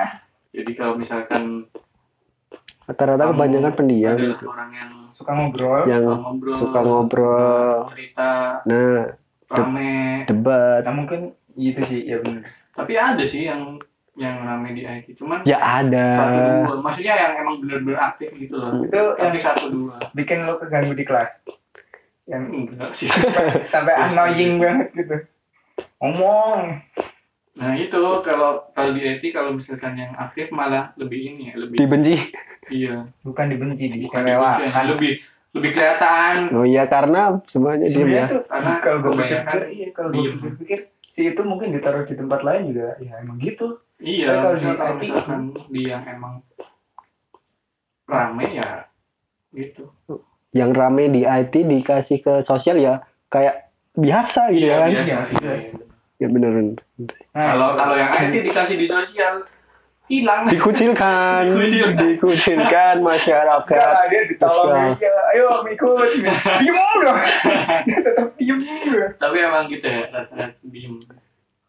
Jadi 0.53 0.73
kalau 0.75 0.99
misalkan 0.99 1.65
rata-rata 2.85 3.33
kebanyakan 3.33 3.73
pendiam 3.73 4.17
adalah 4.17 4.41
orang 4.43 4.71
yang 4.75 4.91
suka 5.19 5.31
ngobrol? 5.35 5.83
Yang 5.91 6.07
suka 6.07 6.19
ngobrol. 6.23 6.55
suka 6.55 6.79
ngobrol. 6.87 7.77
Cerita. 7.91 8.31
Nah 8.63 9.03
rame. 9.51 10.23
debat. 10.31 10.87
Nah 10.87 10.95
mungkin 10.95 11.21
itu 11.59 11.83
sih 11.83 12.07
ya 12.07 12.23
benar 12.23 12.47
tapi 12.79 12.95
ada 12.95 13.25
sih 13.27 13.51
yang 13.51 13.75
yang 14.15 14.39
rame 14.47 14.71
di 14.75 14.83
IT 14.87 15.19
cuman 15.19 15.43
ya 15.43 15.59
ada. 15.59 16.07
satu 16.15 16.39
dua. 16.39 16.75
Maksudnya 16.83 17.15
yang 17.19 17.33
emang 17.43 17.57
bener-bener 17.63 17.99
aktif 17.99 18.31
gitu 18.39 18.55
loh. 18.55 18.83
Itu 18.87 19.03
yang 19.19 19.31
tapi 19.35 19.39
satu 19.43 19.67
dua. 19.71 19.97
bikin 20.15 20.47
lo 20.47 20.59
keganggu 20.63 20.95
di 20.95 21.03
kelas? 21.07 21.43
Yang 22.27 22.43
enggak 22.51 22.91
sih. 22.95 23.11
sampai 23.75 23.95
annoying 23.95 24.63
banget 24.63 24.89
gitu. 24.95 25.17
Ngomong 26.03 26.83
nah 27.59 27.75
itu 27.75 27.99
kalau 28.23 28.63
kalau 28.71 28.91
di 28.95 29.03
IT 29.03 29.35
kalau 29.35 29.51
misalkan 29.51 29.99
yang 29.99 30.15
aktif 30.15 30.55
malah 30.55 30.95
lebih 30.95 31.35
ini 31.35 31.51
ya 31.51 31.55
lebih 31.59 31.77
dibenci. 31.83 32.15
Iya. 32.69 33.09
Bukan 33.25 33.49
dibenci 33.51 33.89
di 33.91 33.99
dibenci, 34.05 34.65
lebih 34.87 35.13
lebih 35.57 35.71
kelihatan. 35.75 36.53
Oh 36.55 36.63
iya 36.63 36.85
karena 36.87 37.41
semuanya 37.49 37.89
sebenarnya 37.89 38.25
ya. 38.29 38.31
tuh 38.31 38.43
Karena 38.47 38.73
kalau 38.79 38.99
gue 39.03 39.13
pikir 39.19 39.41
iya 39.75 39.89
kalau 39.91 40.09
gue 40.15 40.53
pikir 40.63 40.79
si 41.09 41.35
itu 41.35 41.43
mungkin 41.43 41.75
ditaruh 41.75 42.07
di 42.07 42.15
tempat 42.15 42.41
lain 42.47 42.63
juga 42.71 42.95
ya 43.01 43.19
emang 43.25 43.41
gitu. 43.41 43.81
Iya 43.99 44.39
Tapi 44.39 44.39
kalau 44.39 44.55
di 44.55 44.67
IT 44.69 45.01
misalkan 45.03 45.43
dia 45.73 45.97
emang 46.07 46.35
rame 48.07 48.47
ya 48.55 48.71
gitu. 49.57 49.91
Yang 50.55 50.71
rame 50.77 51.05
di 51.11 51.23
IT 51.27 51.55
dikasih 51.57 52.19
ke 52.23 52.35
sosial 52.45 52.79
ya 52.79 53.03
kayak 53.33 53.73
biasa 53.99 54.53
gitu 54.55 54.69
iya 54.69 54.77
kan. 54.79 54.89
biasa 54.93 55.35
Iya, 55.43 55.53
iya. 55.59 55.88
Ya 56.19 56.27
bener 56.27 56.51
nah, 57.31 57.47
kalau 57.55 57.69
kalau 57.79 57.95
yang 57.95 58.11
IT 58.11 58.35
dikasih 58.51 58.77
di 58.77 58.87
sosial. 58.91 59.47
Hilang. 60.09 60.49
Dikucilkan. 60.49 61.53
Dikucilkan. 61.53 62.01
dikucilkan 62.01 62.95
masyarakat. 63.05 63.77
Enggak 63.77 64.07
dia 64.09 64.23
ditolong 64.25 64.97
ya 64.97 65.13
ayo 65.37 65.47
ikut. 65.69 66.09
Diem 66.65 66.79
dong 67.05 67.19
dia 67.85 67.99
tetap 68.01 68.29
diem 68.41 68.59
tapi 69.21 69.37
emang 69.45 69.69
gitu 69.69 69.85
ya 69.85 70.09
rata-rata 70.09 70.65
diem. 70.65 70.97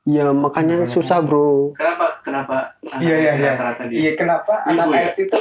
Ya 0.08 0.32
makanya 0.32 0.88
susah 0.88 1.20
bro. 1.20 1.76
Kenapa 1.76 2.24
kenapa 2.24 2.56
iya 3.04 3.16
iya 3.20 3.32
iya. 3.36 3.52
iya 3.92 4.12
kenapa 4.16 4.64
Ibu 4.66 4.88
anak 4.88 4.88
ya? 4.88 5.12
IT 5.12 5.20
itu 5.28 5.40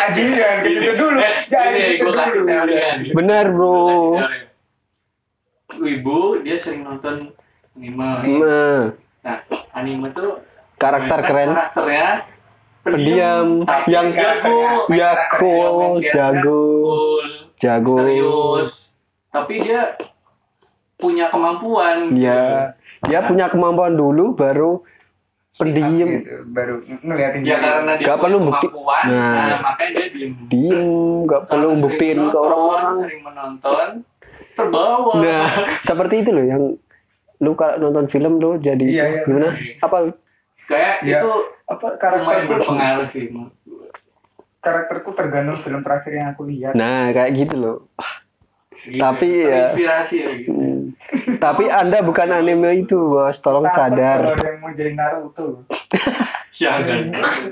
anjing 0.00 0.28
jangan 0.32 0.58
ke 0.64 0.68
situ 0.72 0.92
dulu. 0.96 1.18
Eh, 1.20 1.34
jangan 1.36 1.68
ini 1.68 1.78
ke 1.78 1.84
situ 1.84 2.02
gue 2.02 2.14
kasih 2.16 2.40
teori 2.48 2.72
ya. 2.74 2.92
bener 3.12 3.44
bro. 3.52 3.84
Ibu 5.76 6.18
dia 6.40 6.56
sering 6.64 6.82
nonton 6.88 7.36
anime. 7.74 8.08
Nah, 8.38 9.38
anime 9.72 10.08
tuh 10.10 10.38
karakter 10.76 11.18
keren. 11.22 11.50
karakternya 11.50 12.08
pendiam. 12.80 13.46
Tapi 13.64 13.88
yang 13.88 14.08
jago 14.10 14.58
ya 14.90 15.10
cool 15.32 16.02
jago. 16.06 16.64
Jago. 17.56 17.96
serius. 17.98 18.72
Tapi 19.28 19.54
dia 19.60 19.98
punya 20.94 21.26
kemampuan 21.26 22.14
ya 22.14 22.72
dia 23.02 23.20
punya 23.20 23.50
kemampuan 23.50 23.92
dulu 23.92 24.32
baru 24.32 24.80
pendiam. 25.54 26.06
Gitu, 26.08 26.46
baru 26.48 26.74
ngeliatin 27.02 27.42
ya 27.42 27.58
karena 27.58 27.92
dia 27.98 28.06
Gak 28.06 28.18
perlu 28.20 28.38
bukti- 28.40 28.70
kemampuan 28.70 29.04
Nah. 29.04 29.34
nah, 29.34 29.58
makanya 29.60 29.92
dia 29.92 30.08
diem. 30.08 30.32
Diem 30.46 30.80
nggak 31.26 31.42
perlu 31.46 31.68
buktiin 31.76 32.18
ke 32.24 32.38
orang-orang. 32.38 32.96
sering 33.00 33.20
menonton 33.20 33.88
terbawa. 34.54 35.12
Nah 35.18 35.44
seperti 35.82 36.14
itu 36.22 36.30
loh 36.30 36.44
yang 36.46 36.62
lu 37.36 37.52
kalau 37.52 37.78
nonton 37.80 38.06
film 38.06 38.36
lu 38.36 38.56
jadi 38.56 38.82
Iya, 38.82 39.04
iya. 39.08 39.22
gimana? 39.22 39.50
Apa? 39.78 39.96
Kayak 40.64 40.94
Iya. 41.00 41.18
itu 41.18 41.30
apa 41.64 41.86
karakterku 41.94 42.48
berpengaruh 42.50 43.08
sih 43.08 43.24
karakterku 44.58 45.10
tergantung 45.12 45.56
film 45.56 45.80
terakhir 45.80 46.12
yang 46.14 46.28
aku 46.30 46.42
lihat. 46.46 46.72
Nah 46.72 47.10
kayak 47.10 47.30
gitu 47.34 47.54
loh. 47.54 47.76
Gitu, 48.82 48.96
Tapi 48.96 49.28
ya- 49.40 49.72
terinspirasi 49.72 50.14
ya 50.14 50.28
gitu. 50.34 50.50
Hmm. 50.52 50.82
tapi 51.38 51.64
anda 51.66 52.00
bukan 52.00 52.28
anime 52.30 52.78
itu 52.78 52.96
bos 52.98 53.36
tolong 53.38 53.64
kalau 53.64 53.76
sadar. 53.90 54.20
ada 54.26 54.40
yang 54.42 54.58
mau 54.58 54.70
jadi 54.70 54.92
Naruto. 54.92 55.64
Jangan. 56.54 57.00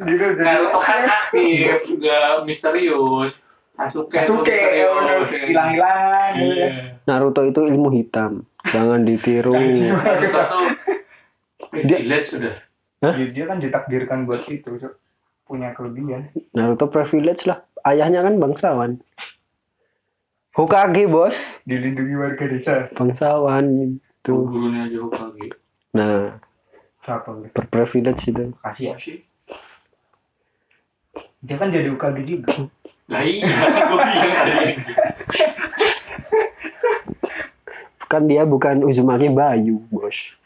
Gitu 0.05 0.25
jadi 0.31 0.41
Naruto 0.43 0.79
kan 0.79 1.01
aktif 1.05 1.77
juga 1.87 2.17
misterius. 2.43 3.41
Sasuke, 3.73 4.15
Sasuke 4.15 4.61
hilang-hilang 5.43 6.33
gitu 6.35 6.45
Iya. 6.51 6.61
ya. 6.63 6.71
Naruto 7.07 7.41
itu 7.43 7.61
ilmu 7.63 7.89
hitam 7.91 8.45
jangan 8.71 9.01
ditiru. 9.03 9.57
Tuh 9.57 10.69
privilege 11.73 12.37
sudah. 12.37 12.55
Dia, 13.03 13.27
dia 13.35 13.45
kan 13.51 13.59
ditakdirkan 13.59 14.29
buat 14.29 14.47
itu 14.47 14.79
Cok. 14.79 14.95
punya 15.43 15.75
kelebihan. 15.75 16.31
Naruto 16.55 16.87
privilege 16.87 17.51
lah. 17.51 17.67
Ayahnya 17.83 18.23
kan 18.23 18.39
bangsawan. 18.39 19.03
Hokage 20.55 21.11
bos. 21.11 21.35
Dilindungi 21.67 22.15
warga 22.15 22.45
desa. 22.47 22.87
Bangsawan 22.95 23.99
itu 23.99 24.35
gurunya 24.47 24.87
aja 24.87 24.99
Hokage. 25.03 25.51
Nah 25.99 26.39
apa 27.03 27.29
gue 27.35 27.51
berprivilege 27.51 28.31
itu. 28.31 28.55
Kasih 28.63 28.85
ya. 28.87 28.95
Iya 28.95 28.97
sih 29.03 29.19
dia 31.43 31.59
kan 31.59 31.75
jadi 31.75 31.91
UKG 31.91 32.23
juga. 32.23 32.71
Lah 33.11 33.27
iya 33.27 33.51
kan 38.13 38.29
dia 38.29 38.45
bukan 38.45 38.85
Uzumaki 38.85 39.33
Bayu 39.33 39.81
bos. 39.89 40.37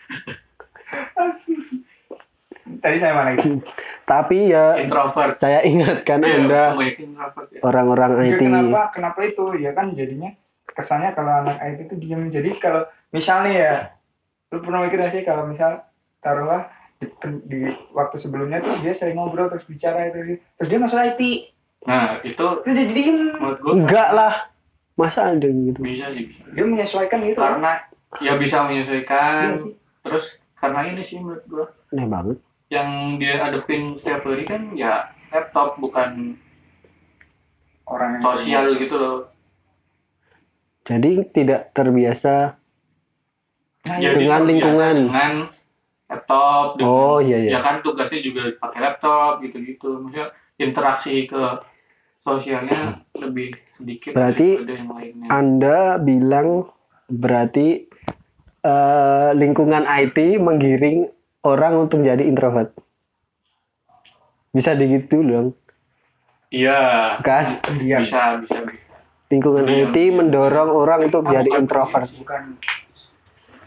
Tadi 2.66 2.96
saya 2.98 3.14
mana 3.14 3.34
itu 3.34 3.58
tapi 4.06 4.54
ya 4.54 4.78
introvert. 4.78 5.34
saya 5.34 5.66
ingatkan 5.66 6.22
Iya, 6.22 6.34
anda 6.38 6.62
ya 6.78 6.94
introvert 6.94 7.48
ya. 7.50 7.60
orang-orang 7.66 8.10
Itu 8.22 8.38
IT 8.38 8.42
kenapa 8.46 8.82
kenapa 8.94 9.18
itu? 9.26 9.44
Ya 9.58 9.70
kan 9.74 9.94
jadinya 9.98 10.30
kesannya 10.70 11.10
kalau 11.14 11.32
anak 11.42 11.58
IT 11.58 11.90
itu 11.90 11.94
diam 11.98 12.30
jadi 12.30 12.50
kalau 12.62 12.86
misalnya 13.10 13.52
ya 13.54 13.74
lu 14.54 14.62
pernah 14.62 14.86
mikir 14.86 14.98
gak 15.02 15.12
sih 15.14 15.22
kalau 15.26 15.50
misal 15.50 15.82
taruhlah 16.22 16.70
di, 17.02 17.06
di 17.50 17.60
waktu 17.90 18.16
sebelumnya 18.18 18.62
tuh 18.62 18.78
dia 18.78 18.94
sering 18.94 19.18
ngobrol 19.18 19.50
terus 19.50 19.66
bicara 19.66 20.06
itu 20.10 20.38
terus 20.58 20.68
dia 20.70 20.78
masuk 20.78 20.98
IT 21.02 21.22
nah 21.86 22.18
itu 22.22 22.46
terus 22.62 22.74
jadi 22.74 22.92
diem. 22.94 23.18
enggak 23.62 24.10
lah 24.14 24.50
masa 24.96 25.30
ada 25.30 25.46
gitu? 25.46 25.78
Bisa 25.78 26.08
sih 26.10 26.24
dia 26.50 26.64
menyesuaikan 26.64 27.20
gitu 27.22 27.36
karena 27.36 27.72
ya 28.18 28.34
bisa 28.34 28.64
menyesuaikan. 28.64 29.54
Iya 29.54 29.76
terus 30.02 30.26
karena 30.54 30.86
ini 30.86 31.02
sih 31.02 31.18
menurut 31.18 31.44
gue 31.46 31.64
aneh 31.92 32.06
banget. 32.06 32.38
Yang 32.66 32.88
dia 33.18 33.34
hadepin 33.38 33.82
setiap 33.94 34.22
hari 34.22 34.42
kan 34.42 34.62
ya 34.72 35.04
laptop 35.28 35.76
bukan 35.76 36.34
orang 37.84 38.18
yang 38.18 38.22
sosial 38.24 38.64
gitu 38.74 38.96
loh. 38.96 39.18
Jadi 40.82 41.26
tidak 41.30 41.70
terbiasa 41.72 42.56
Nah, 43.86 44.02
Jadi 44.02 44.26
Dengan 44.26 44.42
terbiasa 44.42 44.50
lingkungan. 44.50 44.96
dengan 45.06 45.32
laptop 46.06 46.64
dengan- 46.74 46.90
Oh 46.90 47.18
iya 47.22 47.38
iya. 47.38 47.50
ya 47.54 47.60
kan 47.62 47.78
tugasnya 47.78 48.18
juga 48.18 48.42
pakai 48.58 48.80
laptop 48.82 49.38
gitu-gitu. 49.38 50.02
Maksudnya 50.02 50.26
interaksi 50.58 51.22
ke 51.22 51.42
sosialnya 52.20 52.74
lebih 53.14 53.54
sedikit 53.76 54.10
Berarti 54.10 54.48
daripada 54.56 54.72
yang 54.72 54.90
lainnya 54.90 55.28
Anda 55.28 55.78
bilang 55.98 56.48
berarti 57.06 57.86
eh, 58.60 59.30
lingkungan 59.32 59.84
IT 59.84 60.18
menggiring 60.38 61.06
orang 61.42 61.78
untuk 61.78 62.00
jadi 62.00 62.20
introvert. 62.20 62.74
Bisa 64.50 64.72
digitu 64.72 65.20
dong, 65.20 65.52
iya 66.48 67.14
kan? 67.20 67.60
Diam. 67.76 68.00
bisa 68.00 68.40
bisa 68.40 68.58
bisa 68.64 68.96
Lingkungan 69.26 69.66
Iya. 69.66 69.90
IT 69.90 69.96
mendorong 70.12 70.70
orang 70.70 71.00
untuk 71.04 71.22
Ah, 71.22 71.36
jadi 71.36 71.50
bukan. 71.50 71.60
introvert. 71.60 72.08
Bukan 72.16 72.42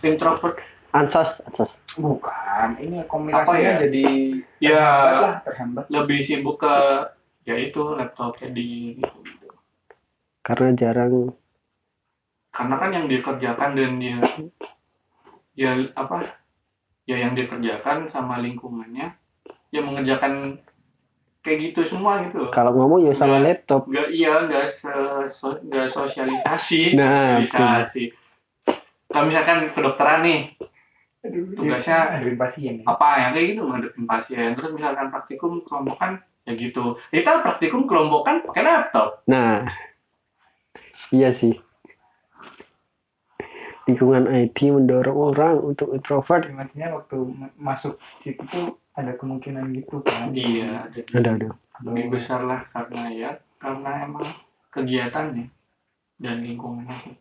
introvert 0.02 0.56
Ansos, 0.89 1.43
ansos. 1.45 1.72
bukan. 1.93 2.80
Ini 2.80 3.06
komunikasinya 3.06 3.45
Apa 3.45 3.54
ya? 3.54 3.78
jadi 3.80 4.06
Ya. 4.58 4.82
terhambat 4.82 5.22
lah, 5.22 5.36
terhambat. 5.45 5.84
lebih 5.88 6.19
sibuk 6.19 6.58
ke 6.58 6.76
ya 7.45 7.56
itu 7.56 7.93
laptopnya 7.93 8.50
di. 8.50 8.98
Karena 10.50 10.74
jarang. 10.74 11.30
Karena 12.50 12.76
kan 12.76 12.90
yang 12.90 13.06
dia 13.06 13.22
kerjakan 13.22 13.78
dan 13.78 13.92
dia 13.96 14.18
ya 15.54 15.78
apa 15.94 16.26
ya 17.06 17.16
yang 17.16 17.38
dia 17.38 17.46
kerjakan 17.46 18.10
sama 18.10 18.40
lingkungannya 18.40 19.14
ya 19.70 19.80
mengerjakan 19.80 20.58
kayak 21.40 21.72
gitu 21.72 21.86
semua 21.88 22.26
gitu 22.26 22.42
loh. 22.42 22.50
Kalau 22.50 22.74
ngomong 22.74 23.06
ya 23.06 23.14
sama 23.14 23.38
Nggak. 23.38 23.46
laptop. 23.46 23.82
nggak 23.86 24.08
iya 24.10 24.34
nggak 24.42 24.66
se- 24.66 25.30
so- 25.30 25.62
nggak 25.62 25.88
sosialisasi. 25.88 26.82
Nah, 26.98 27.38
sosialisasi. 27.40 28.04
Kalau 29.08 29.26
misalkan 29.26 29.70
kedokteran 29.70 30.22
nih 30.22 30.42
Aduh, 31.20 31.52
Tugasnya- 31.52 32.16
ada 32.16 32.32
pasien 32.40 32.80
ya. 32.80 32.86
apa 32.88 33.08
yang 33.20 33.32
kayak 33.36 33.48
gitu 33.52 33.62
ngadepin 33.62 34.06
pasien. 34.08 34.50
Terus 34.56 34.72
misalkan 34.72 35.12
praktikum 35.12 35.60
kelompokan 35.62 36.16
ya 36.48 36.56
gitu. 36.56 36.96
Kita 37.12 37.44
praktikum 37.44 37.84
kelompokan 37.84 38.40
pakai 38.42 38.64
laptop. 38.64 39.20
Nah, 39.28 39.68
iya 41.10 41.29
sih. 41.32 41.58
Lingkungan 43.86 44.29
IT 44.29 44.69
mendorong 44.69 45.34
orang 45.34 45.55
untuk 45.65 45.89
introvert. 45.91 46.45
Maksudnya 46.45 46.93
waktu 46.93 47.17
ma- 47.25 47.55
masuk 47.58 47.97
situ 48.21 48.45
tuh 48.45 48.77
ada 48.93 49.17
kemungkinan 49.17 49.73
gitu 49.73 49.97
kan. 50.05 50.29
iya 50.29 50.86
Ada 51.10 51.29
ada. 51.34 51.49
lebih 51.82 52.13
besar 52.13 52.43
lah 52.43 52.67
karena 52.69 53.10
ya 53.10 53.32
karena 53.58 54.05
emang 54.05 54.27
kegiatannya 54.69 55.47
dan 56.17 56.36
lingkungannya 56.43 56.95
sih. 57.01 57.15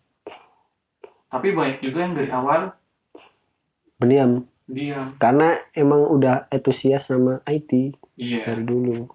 tapi 1.28 1.52
banyak 1.52 1.78
juga 1.78 1.98
yang 2.02 2.14
dari 2.16 2.30
awal 2.32 2.72
Pendiam. 3.96 4.48
diam 4.64 5.16
Karena 5.16 5.56
emang 5.72 6.04
udah 6.08 6.48
antusias 6.48 7.06
sama 7.06 7.40
IT 7.44 7.96
iya 8.16 8.44
dari 8.44 8.62
dulu. 8.62 9.08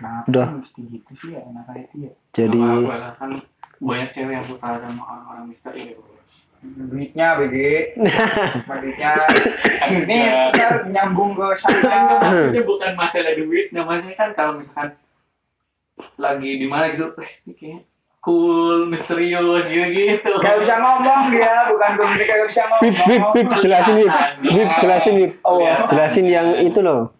Kenapa 0.00 0.24
Udah. 0.32 0.46
mesti 0.56 0.80
gitu 0.88 1.10
sih 1.20 1.28
ya 1.36 1.44
anak 1.44 1.68
IT 1.76 1.92
ya? 1.92 2.12
Jadi 2.32 2.56
kan 3.20 3.30
banyak 3.80 4.08
cewek 4.12 4.32
yang 4.32 4.46
suka 4.48 4.68
sama 4.80 5.02
orang-orang 5.04 5.44
misteri 5.52 5.92
ya 5.92 5.96
Duitnya 6.60 7.40
BG. 7.40 7.56
Duitnya. 8.80 9.12
Ini 9.88 10.18
ntar 10.52 10.88
nyambung 10.88 11.32
ke 11.32 11.56
kan 11.56 11.72
sana. 11.80 12.16
maksudnya 12.16 12.62
bukan 12.64 12.90
masalah 12.92 13.32
duit 13.32 13.66
nah 13.72 13.84
maksudnya 13.84 14.16
kan 14.16 14.28
kalau 14.32 14.60
misalkan 14.60 14.92
lagi 16.16 16.50
di 16.56 16.64
mana 16.64 16.92
gitu 16.92 17.12
eh 17.16 17.30
ini 17.44 17.52
kayaknya 17.52 17.80
cool 18.20 18.84
misterius 18.84 19.64
gitu 19.68 19.84
gitu 19.88 20.30
Gak 20.36 20.60
bisa 20.60 20.76
ngomong 20.76 21.32
dia, 21.32 21.64
bukan 21.68 21.90
komunikasi 21.96 22.28
gak 22.36 22.48
bisa 22.48 22.62
Bip, 22.80 22.92
bip, 22.92 23.00
ngomong. 23.08 23.32
bip, 23.32 23.48
jelasin 23.56 23.94
bip, 23.96 24.12
bip, 24.44 24.68
jelasin 24.76 25.14
bip, 25.16 25.32
Oh, 25.40 25.64
jelasin 25.88 26.24
yang 26.28 26.48
itu 26.60 26.80
loh, 26.80 27.16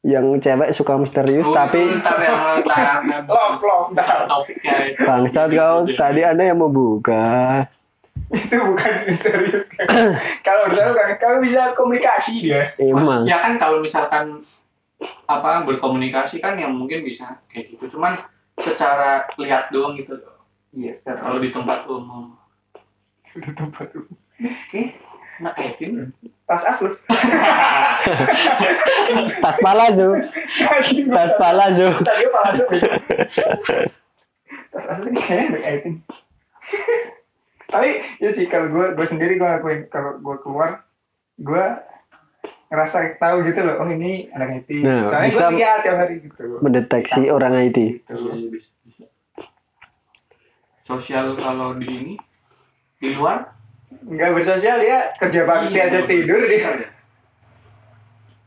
yang 0.00 0.32
cewek 0.36 0.72
suka 0.72 0.96
misterius 0.96 1.44
tapi 1.50 1.84
yang 1.84 2.00
ntar 2.64 3.28
Love, 3.28 3.60
love, 3.60 3.88
dah. 3.92 4.24
topiknya 4.24 4.96
bangsat 4.96 5.48
kau 5.50 5.84
tadi 5.92 6.20
anda 6.22 6.40
yang 6.42 6.56
mau 6.56 6.72
buka, 6.72 7.68
Itu 8.30 8.56
bukan 8.56 8.92
misterius. 9.04 9.66
Kalau 10.46 10.66
misalnya 10.66 10.94
kan, 10.94 11.10
kalau 11.16 11.38
bisa 11.40 11.74
komunikasi 11.74 12.32
dia. 12.40 12.72
emang. 12.76 13.26
Ya 13.26 13.38
kan 13.38 13.58
kalau 13.58 13.82
misalkan 13.82 14.40
apa 15.26 15.64
berkomunikasi 15.64 16.38
kan 16.38 16.54
yang 16.54 16.70
mungkin 16.70 17.02
bisa 17.02 17.42
kayak 17.46 17.74
gitu. 17.74 17.96
Cuman 17.96 18.14
secara 18.56 19.26
lihat 19.34 19.68
doang 19.68 19.96
gitu 19.96 20.14
Iya, 20.70 20.94
secara 20.94 21.18
kalau 21.20 21.38
di 21.38 21.50
tempat 21.50 21.82
umum. 21.84 22.38
Udah 23.34 23.52
tempat 23.52 23.86
oke. 23.90 24.08
nah 24.40 25.09
Edin 25.56 26.12
tas 26.50 26.66
asus. 26.66 27.06
tas 29.42 29.56
palazzo, 29.62 30.18
tas 31.14 31.32
palazzo. 31.38 31.88
Tadi 32.02 32.24
asus? 32.26 32.80
Tas 34.70 34.84
asus 34.90 35.06
ini 35.06 35.20
kayaknya 35.22 35.58
kaitin. 35.62 35.94
Tapi 37.70 37.88
ya 38.18 38.30
sih 38.34 38.50
kalau 38.50 38.66
gue 38.66 38.86
gue 38.98 39.06
sendiri 39.06 39.38
gue 39.38 39.46
ngakuin 39.46 39.86
kalau 39.86 40.18
gue 40.18 40.36
keluar 40.42 40.82
gue 41.38 41.64
ngerasa 42.70 43.18
tahu 43.18 43.46
gitu 43.46 43.60
loh 43.62 43.82
oh 43.82 43.88
ini 43.90 44.26
anak 44.34 44.66
IT. 44.66 44.70
Nah, 44.82 45.06
Soalnya 45.06 45.30
bisa- 45.30 45.46
gue 45.46 45.54
lihat 45.58 45.78
tiap 45.86 45.96
hari 46.02 46.14
gitu. 46.18 46.42
mendeteksi 46.58 47.22
orang 47.30 47.54
IT. 47.62 47.78
Gitu. 47.78 48.10
Iya, 48.10 48.48
bisa, 48.50 48.70
bisa. 48.86 49.04
sosial 50.90 51.38
kalau 51.38 51.78
di 51.78 51.86
ini 51.86 52.14
di 52.98 53.14
luar 53.14 53.59
Nggak 53.90 54.30
bersosial 54.32 54.76
dia 54.78 54.98
kerja 55.14 55.40
bakti 55.42 55.72
Iya, 55.72 55.82
aja 55.84 56.00
tidur 56.04 56.40
dia. 56.42 56.70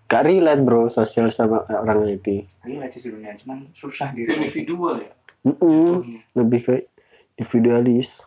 Gak 0.05 0.23
relate 0.23 0.61
bro 0.61 0.87
sosial 0.87 1.27
sama 1.27 1.61
orang 1.65 2.05
IT. 2.07 2.27
Ini 2.61 2.79
aja 2.79 2.95
sebenarnya 2.95 3.35
cuman 3.35 3.65
susah 3.71 4.13
gitu. 4.13 4.29
individual 4.29 4.97
ya 4.97 5.11
Mm-mm, 5.43 6.05
lebih 6.33 6.59
ke 6.61 6.75
individualis 7.33 8.23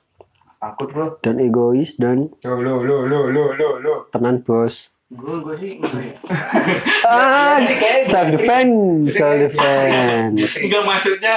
Takut 0.58 0.88
bro. 0.88 1.06
dan 1.20 1.38
egois 1.38 1.94
dan 1.94 2.28
Lo 2.42 2.58
lo 2.58 2.80
lo 2.80 3.06
lo 3.06 3.18
lo 3.26 3.44
lo 3.52 3.68
lo. 3.78 3.94
tenan 4.10 4.40
bos. 4.40 4.90
gue 5.06 5.34
gue 5.38 5.54
sih 5.56 5.72
enggak 5.78 6.02
ya 6.02 6.16
Ah, 7.06 7.56
self 8.02 8.28
defense, 8.28 9.14
self 9.14 9.38
defense. 9.40 10.52
enggak 10.58 10.82
maksudnya 10.82 11.34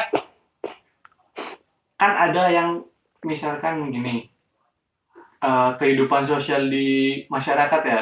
kan 1.96 2.12
ada 2.26 2.50
yang 2.50 2.82
misalkan 3.22 3.88
gini 3.88 4.29
eh, 5.40 5.72
kehidupan 5.76 6.24
sosial 6.26 6.66
di 6.66 6.88
masyarakat 7.26 7.82
ya 7.84 8.02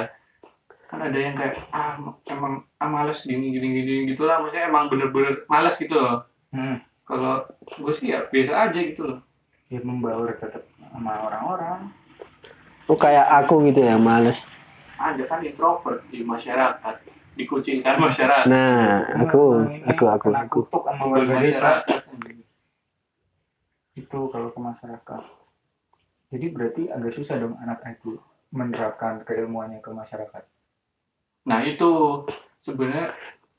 kan 0.87 0.99
ada 1.01 1.15
yang 1.15 1.35
kayak 1.35 1.59
ah 1.69 1.99
emang 2.25 2.63
ah, 2.77 2.87
males 2.87 3.19
gini 3.21 3.51
gini 3.51 3.67
gini 3.75 4.07
gitulah 4.07 4.39
maksudnya 4.39 4.67
emang 4.67 4.87
bener-bener 4.87 5.43
males 5.45 5.75
gitu 5.75 5.95
loh 5.95 6.23
Hmm. 6.47 6.79
kalau 7.03 7.43
gue 7.59 7.91
sih 7.91 8.07
ya 8.07 8.23
biasa 8.25 8.71
aja 8.71 8.79
gitu 8.79 9.03
loh 9.03 9.19
Dia 9.67 9.83
membaur 9.83 10.31
tetap 10.31 10.63
sama 10.79 11.19
orang-orang. 11.21 11.91
Oh 12.87 12.95
kayak 12.95 13.27
aku 13.37 13.67
gitu 13.67 13.83
ya, 13.83 13.99
males. 13.99 14.47
ada 14.95 15.19
kan 15.27 15.43
introvert 15.43 16.07
di 16.07 16.23
masyarakat 16.23 16.95
dikucilkan 17.35 17.99
masyarakat 17.99 18.47
Nah, 18.47 19.03
aku, 19.19 19.59
aku, 19.83 20.03
aku, 20.07 20.27
Kena 20.31 20.47
aku. 20.47 20.63
kutuk 20.63 20.87
sama 20.87 21.03
warga 21.05 21.35
desa. 21.37 21.83
Itu 23.91 24.31
kalau 24.31 24.49
ke 24.49 24.59
masyarakat. 24.63 25.21
Jadi 26.27 26.45
berarti 26.51 26.83
agak 26.87 27.15
susah 27.15 27.39
dong 27.39 27.55
anak 27.57 27.79
IT 27.83 28.03
menerapkan 28.49 29.23
keilmuannya 29.23 29.79
ke 29.79 29.91
masyarakat. 29.91 30.43
nah 31.47 31.63
itu 31.63 32.23
sebenarnya 32.59 33.15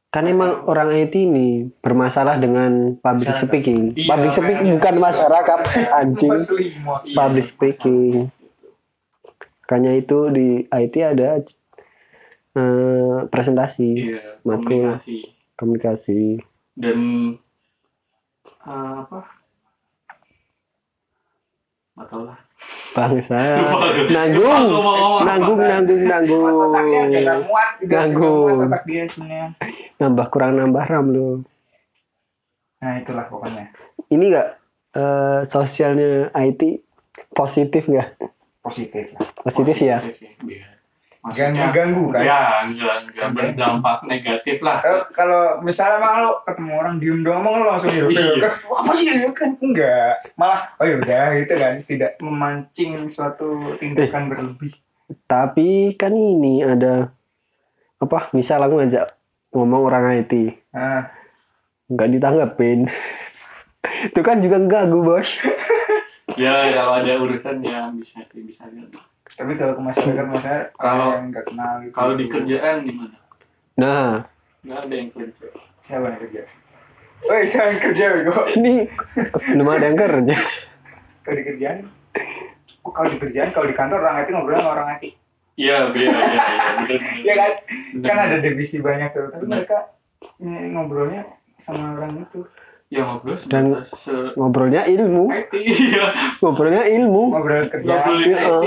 Kan 0.09 0.25
emang 0.25 0.64
orang 0.64 0.89
IT 0.95 1.12
ini 1.14 1.69
bermasalah 1.81 2.37
dengan 2.37 2.97
public 2.97 3.29
Masyarakat. 3.29 3.45
speaking. 3.45 3.81
Iya, 3.93 4.09
Public 4.09 4.33
speaking 4.33 4.71
bukan 4.77 4.95
masyarakat, 4.99 5.61
anjing. 6.01 6.33
Iya. 6.33 7.12
Public 7.12 7.45
speaking. 7.45 8.12
Makanya 9.61 9.93
itu 9.95 10.19
di 10.33 10.49
IT 10.64 10.95
ada 10.97 11.45
eh, 12.57 13.19
presentasi, 13.29 13.91
iya 14.09 14.41
Matkul. 14.41 14.97
komunikasi 14.97 15.16
komunikasi. 15.55 16.23
dan 16.73 16.99
eh, 18.62 18.97
apa 18.97 19.21
tahu 22.09 22.23
lah 22.25 22.39
Bangsa. 22.95 23.39
Nanggung. 24.09 24.64
Nanggung, 25.24 25.61
nanggung, 25.61 26.03
nanggung. 26.07 26.43
Nggak 27.84 27.89
Nanggung. 27.89 28.59
sebenarnya. 29.09 29.47
Nambah 29.99 30.26
kurang 30.32 30.57
nambah 30.57 30.84
RAM 30.86 31.07
lo. 31.12 31.28
Nah 32.78 32.93
itulah 33.03 33.26
pokoknya. 33.26 33.74
Ini 34.09 34.24
enggak 34.30 34.49
eh, 34.95 35.41
sosialnya 35.45 36.30
IT 36.32 36.62
positif 37.34 37.91
nggak? 37.91 38.09
Positif 38.62 39.05
lah. 39.16 39.26
Positif 39.43 39.76
ya. 39.82 39.99
Biar. 40.45 40.62
Gak 40.68 40.78
Maksudnya, 41.29 41.68
ngeganggu 41.68 42.05
kan? 42.11 42.22
ya 42.24 42.41
enggak 42.64 42.97
enggak 43.05 43.29
berdampak 43.37 43.99
negatif 44.09 44.57
lah 44.64 44.76
Kalau 44.81 45.03
kalau 45.12 45.43
misalnya 45.61 46.01
emang 46.01 46.14
lo 46.24 46.33
ketemu 46.43 46.72
orang 46.74 46.95
diem 46.97 47.20
doang 47.20 47.41
emang 47.45 47.55
lo 47.61 47.64
langsung 47.68 47.93
hidup 47.93 48.09
Iya. 48.11 48.49
Wah, 48.66 48.79
apa 48.83 48.93
sih 48.97 49.05
ya 49.09 49.31
kan 49.37 49.51
enggak 49.61 50.12
malah 50.35 50.61
oh 50.81 50.87
yaudah 50.89 51.37
gitu 51.37 51.55
kan 51.57 51.74
tidak 51.85 52.12
memancing 52.18 53.07
suatu 53.09 53.76
tindakan 53.76 54.33
berlebih 54.33 54.72
Tapi 55.24 55.97
kan 55.97 56.12
ini 56.12 56.61
ada 56.61 57.09
apa? 57.99 58.29
Misal 58.37 58.61
aku 58.61 58.79
ngajak 58.79 59.09
ngomong 59.51 59.89
orang 59.89 60.20
IT, 60.20 60.33
nggak 61.89 62.09
ditanggapin. 62.12 62.85
Itu 64.12 64.20
kan 64.20 64.45
juga 64.45 64.61
ganggu 64.61 65.01
bos. 65.01 65.41
ya 66.41 66.70
kalau 66.76 67.01
ada 67.01 67.12
urusan 67.18 67.64
ya 67.64 67.89
bisa 67.97 68.20
sih 68.29 68.45
bisa 68.45 68.68
gitu. 68.68 69.01
Tapi 69.39 69.53
kalau 69.55 69.72
ke 69.72 69.82
masyarakat 69.84 70.26
masyarakat 70.26 70.66
Kalau- 70.74 71.14
yang 71.14 71.24
nggak 71.30 71.45
kenal 71.47 71.72
gitu. 71.80 71.93
Kalau 71.95 72.12
di 72.12 72.24
kerjaan 72.26 72.74
gimana? 72.82 73.16
Nah, 73.76 74.11
Nggak 74.61 74.78
ada 74.82 74.95
yang 74.97 75.11
kerja. 75.11 75.47
siapa 75.80 76.05
yang 76.05 76.18
kerja? 76.18 76.41
Woi, 77.20 77.43
siapa 77.45 77.68
yang 77.68 77.80
kerja 77.80 78.05
bego? 78.12 78.34
ini 78.53 78.72
belum 79.49 79.68
ada 79.68 79.84
yang 79.84 79.97
kerja. 79.97 80.36
Kalau 81.20 81.36
di 81.36 81.45
kerjaan, 81.45 81.76
oh, 82.80 82.91
kalau 82.91 83.09
di 83.09 83.18
kerjaan, 83.18 83.49
kalau 83.51 83.66
di 83.66 83.74
kantor 83.74 83.99
orang 84.01 84.16
IT 84.18 84.28
ngobrol 84.30 84.57
sama 84.57 84.70
orang 84.72 84.89
IT. 84.97 85.05
Iya, 85.55 85.91
iya, 85.91 86.07
iya, 86.07 86.45
bener, 86.80 87.01
Iya 87.18 87.34
kan? 87.36 87.53
bener. 87.93 88.07
Kan 88.07 88.16
ada 88.20 88.36
divisi 88.39 88.78
banyak 88.78 89.11
tuh, 89.11 89.26
tapi 89.28 89.45
mereka 89.45 89.78
ngobrolnya 90.41 91.22
sama 91.57 91.95
orang 91.95 92.22
itu. 92.22 92.43
Ya 92.89 93.05
ngobrol 93.05 93.36
Dan- 93.45 93.84
se 93.99 94.14
Ngobrolnya 94.32 94.82
ilmu, 94.84 95.28
IT, 95.28 95.53
iya. 95.55 96.07
ngobrolnya 96.39 96.82
ilmu. 96.89 97.22
Ngobrol 97.28 97.68
kerjaan, 97.68 97.99
Ngobrolin 98.01 98.26
Iya. 98.26 98.41
IT, 98.41 98.66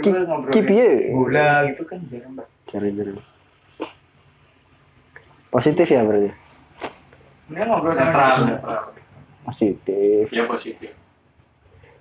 ngobrol 0.00 0.52
Ki 0.52 0.60
piye? 0.62 0.88
bola 1.10 1.48
gitu 1.66 1.82
kan 1.84 1.98
jarang 2.06 2.32
banget. 2.34 2.50
Cari-cari. 2.66 3.12
Positif 5.48 5.86
ya 5.88 6.04
berarti. 6.04 6.30
Ini 7.48 7.60
ngobrol 7.64 7.94
sama 7.94 8.10
netral. 8.44 8.82
Positif. 9.42 10.24
Ya 10.28 10.44
positif. 10.44 10.92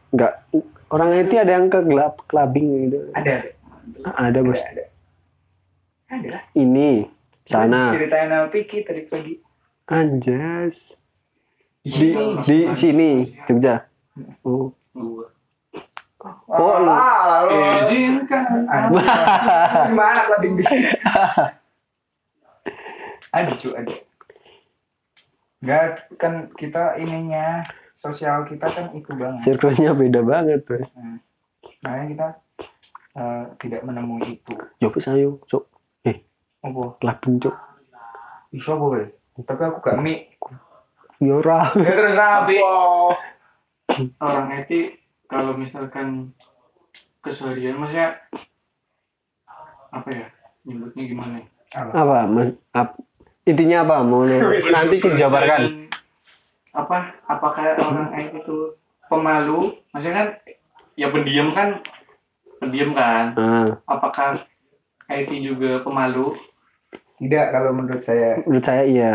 Enggak 0.09 0.43
orang 0.87 1.15
IT 1.17 1.31
ada 1.33 1.51
yang 1.53 1.67
ke 1.67 1.79
gelap 1.81 2.19
clubbing 2.25 2.67
gitu. 2.85 2.99
Ada, 3.11 3.31
ada. 3.39 3.49
Ah, 4.03 4.27
Ada 4.27 4.39
bos. 4.41 4.59
Ada, 4.59 4.67
ada. 4.67 4.85
Ada 6.07 6.27
lah. 6.29 6.43
Ini 6.53 6.89
sana 7.43 7.91
Ceritain 7.91 8.27
sama 8.27 8.47
Piki 8.47 8.83
tadi 8.83 9.01
pagi. 9.03 9.33
anjas 9.87 10.99
di 11.79 12.11
di 12.43 12.57
sini 12.73 13.23
Jogja. 13.43 13.87
Oh. 14.43 14.75
Oh, 16.47 16.75
lu. 16.79 16.93
Izinkan. 17.81 18.43
Gimana 19.87 20.21
clubbing 20.25 20.53
dia? 20.57 20.69
ada 23.29 23.51
cu, 23.53 23.69
ada. 23.73 23.93
Enggak, 25.57 25.83
kan 26.15 26.33
kita 26.53 26.95
ininya 26.97 27.65
sosial 27.95 28.45
kita 28.45 28.69
kan 28.69 28.93
itu 28.93 29.09
banget. 29.11 29.41
Sirkusnya 29.41 29.91
beda 29.91 30.21
banget 30.21 30.63
bos. 30.63 30.85
Makanya 31.81 32.05
kita 32.07 32.27
eh, 33.15 33.43
tidak 33.57 33.81
menemui 33.83 34.37
itu. 34.37 34.53
Yo 34.77 34.93
wis 34.93 35.09
ayo, 35.09 35.41
cuk. 35.45 35.65
Apa? 36.61 36.83
Clubbing 36.97 37.37
cuk. 37.39 37.55
Bisa 38.49 38.73
boleh. 38.73 39.11
Tapi 39.37 39.61
aku 39.61 39.77
gak 39.81 39.97
mie. 39.97 40.33
Yo 41.17 41.41
ora. 41.41 41.73
Ya 41.73 41.93
terus 41.93 42.15
apa? 42.15 42.47
Tapi- 42.47 42.61
Orang 44.21 44.51
IT 44.51 44.71
kalau 45.27 45.53
misalkan 45.53 46.31
keseharian 47.19 47.75
maksudnya 47.75 48.15
apa 49.89 50.09
ya 50.09 50.27
nyebutnya 50.63 51.03
gimana? 51.05 51.35
ya? 51.39 51.47
Apa? 51.91 52.27
Mas, 52.27 52.49
ap- 52.71 52.99
intinya 53.43 53.83
apa? 53.83 53.95
Mau 54.03 54.23
nanti 54.75 54.95
kujabarkan. 54.99 55.87
Apa? 56.71 57.15
Apakah 57.25 57.75
orang 57.77 58.11
IT 58.13 58.43
itu 58.43 58.75
pemalu? 59.07 59.75
Maksudnya 59.91 60.15
kan 60.15 60.27
ya 60.95 61.07
pendiam 61.09 61.51
kan 61.51 61.79
pendiam 62.59 62.91
kan? 62.93 63.25
Ah, 63.35 63.67
Apakah 63.85 64.43
IT 65.07 65.31
juga 65.39 65.83
pemalu? 65.83 66.35
Tidak 67.17 67.45
kalau 67.49 67.73
menurut 67.73 67.99
saya. 67.99 68.37
menurut 68.45 68.61
saya 68.61 68.83
iya. 68.85 69.11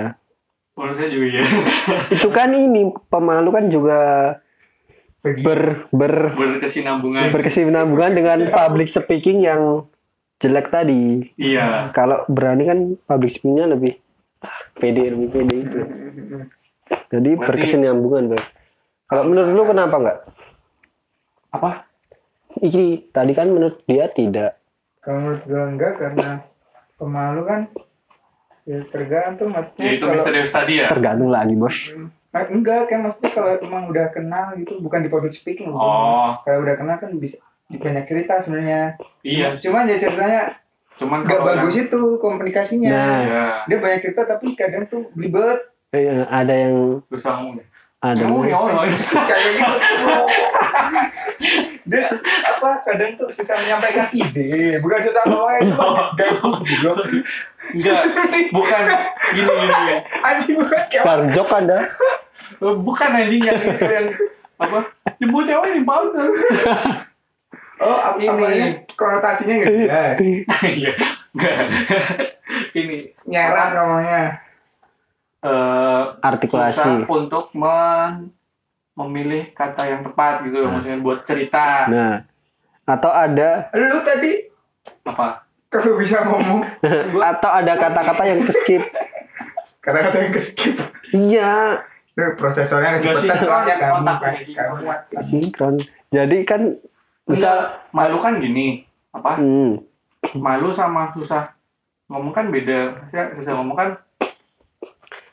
Menurut 0.75 0.97
saya 0.99 1.09
juga 1.13 1.27
ya. 1.31 1.45
Itu 2.11 2.29
kan 2.33 2.51
ini 2.51 2.91
pemalu 3.07 3.49
kan 3.53 3.65
juga 3.69 4.01
ber 5.23 5.87
ber 5.89 6.15
Berkesinambungan. 6.35 7.31
berkesinambungan 7.31 8.11
dengan 8.13 8.39
public 8.49 8.87
speaking 8.87 9.39
yang 9.41 9.87
jelek 10.37 10.69
tadi. 10.69 11.31
Iya. 11.35 11.95
Kalau 11.95 12.27
berani 12.27 12.67
kan 12.67 12.79
public 13.01 13.31
speakingnya 13.31 13.71
lebih 13.71 14.03
ah, 14.41 14.51
pede 14.75 15.07
lebih 15.09 15.29
pede 15.31 15.55
gitu. 15.63 15.79
Jadi 17.09 17.31
Berarti- 17.33 17.47
berkesinambungan 17.47 18.35
bos. 18.35 18.45
Kalau 19.07 19.23
menurut 19.25 19.51
lu 19.51 19.63
kenapa 19.65 19.97
nggak? 19.97 20.19
apa? 21.53 21.85
Iki 22.59 23.13
tadi 23.13 23.33
kan 23.33 23.47
menurut 23.47 23.85
dia 23.85 24.09
tidak. 24.09 24.57
Kalau 24.99 25.21
menurut 25.21 25.43
gue 25.45 25.63
enggak 25.63 25.93
karena 25.97 26.29
pemalu 26.97 27.43
kan 27.45 27.61
ya 28.63 28.79
tergantung 28.89 29.51
maksudnya 29.51 29.85
Ya 29.85 29.93
itu 29.93 30.05
kalau 30.05 30.15
misterius 30.19 30.51
tadi 30.51 30.73
ya. 30.79 30.87
Tergantung 30.89 31.29
lagi 31.29 31.55
bos. 31.55 31.77
Nah, 32.33 32.43
enggak 32.47 32.89
kan 32.89 32.99
maksudnya 33.01 33.31
kalau 33.31 33.53
emang 33.55 33.85
udah 33.87 34.09
kenal 34.09 34.57
gitu 34.57 34.81
bukan 34.81 35.01
di 35.01 35.09
public 35.09 35.31
speaking 35.31 35.69
loh. 35.69 35.77
Oh, 35.77 36.29
Kalau 36.41 36.61
udah 36.61 36.75
kenal 36.75 36.97
kan 36.97 37.13
bisa 37.15 37.37
banyak 37.69 38.05
cerita 38.05 38.37
sebenarnya. 38.37 38.97
iya. 39.21 39.53
Cuman 39.55 39.85
ya 39.85 39.97
ceritanya 39.97 40.57
Cuman 40.93 41.25
nggak 41.25 41.33
kalau 41.35 41.53
bagus 41.55 41.77
itu 41.79 42.01
komunikasinya. 42.17 42.89
Nah. 42.89 43.21
Ya, 43.23 43.45
Dia 43.67 43.79
banyak 43.79 44.01
cerita 44.01 44.25
tapi 44.25 44.53
kadang 44.53 44.85
tuh 44.87 45.09
belibet 45.13 45.61
Eh, 45.91 46.25
ada 46.25 46.49
yang 46.51 47.05
susah 47.07 47.37
ngomong. 47.39 47.61
ada 48.01 48.25
Oh, 48.27 48.43
ya 48.43 48.57
Allah. 48.57 48.89
kayak 48.89 49.51
gitu. 49.53 50.17
Dia 51.85 52.01
apa 52.43 52.69
kadang 52.83 53.11
tuh 53.15 53.29
susah 53.29 53.55
menyampaikan 53.59 54.09
ide, 54.11 54.81
bukan 54.81 55.01
susah 55.01 55.23
ngomong 55.23 55.61
itu 55.61 55.77
gabung 56.17 56.57
gitu. 56.65 56.91
Enggak, 57.73 58.03
bukan 58.51 58.83
gini 59.31 59.53
gini. 59.53 59.97
Anjing 60.19 60.57
bukan 60.59 60.81
kayak 60.89 61.05
Barjok 61.05 61.49
ada. 61.53 61.79
Bukan 62.59 63.09
anjing 63.11 63.43
yang 63.43 63.59
itu 63.59 63.85
yang 63.85 64.07
apa? 64.57 64.79
Jemput 65.17 65.45
cewek 65.45 65.71
di 65.73 65.83
pautan. 65.83 66.29
oh 67.83 67.99
apa 67.99 68.17
Ini. 68.17 68.47
ini 68.53 68.67
konotasinya 68.93 69.55
nggak 69.57 69.73
jelas. 69.73 70.17
Iya. 70.63 70.93
Enggak. 71.33 71.55
Ini 72.79 72.97
Nyerang 73.25 73.71
ngomongnya. 73.75 74.23
eh 75.41 76.03
Artikulasi. 76.21 76.77
susah 76.77 77.03
untuk 77.05 77.51
men 77.53 78.31
memilih 78.93 79.51
kata 79.51 79.83
yang 79.85 80.01
tepat 80.03 80.45
gitu 80.45 80.63
maksudnya 80.63 81.01
buat 81.01 81.25
cerita 81.25 81.89
Nah, 81.89 82.23
atau 82.85 83.09
ada 83.09 83.67
Lu 83.73 83.99
tadi 84.03 84.39
apa 85.03 85.43
kalau 85.67 85.97
bisa 85.97 86.23
ngomong 86.23 86.61
atau 87.17 87.51
ada 87.51 87.73
kata-kata 87.75 88.23
yang 88.23 88.45
skip. 88.47 88.85
kata-kata 89.81 90.17
yang 90.21 90.31
keskip. 90.31 90.77
Iya, 91.11 91.81
Tuh, 92.13 92.37
prosesornya 92.37 93.01
sinkron, 93.01 93.41
soalnya 93.41 93.75
kamu 93.81 94.05
otaknya 94.05 94.21
kan 94.21 94.33
sinkron. 94.45 94.77
kamu 94.85 95.25
sinkron. 95.25 95.75
Jadi 96.13 96.37
kan 96.45 96.61
misal 97.25 97.57
Enggak, 97.57 97.89
malu 97.95 98.19
kan 98.21 98.33
gini 98.43 98.85
apa 99.13 99.39
hmm, 99.39 99.73
malu 100.43 100.75
sama 100.75 101.15
susah 101.15 101.55
ngomong 102.11 102.35
kan 102.35 102.51
beda 102.51 103.09
ya 103.15 103.31
susah 103.39 103.53
ngomong 103.57 103.77
kan 103.79 103.89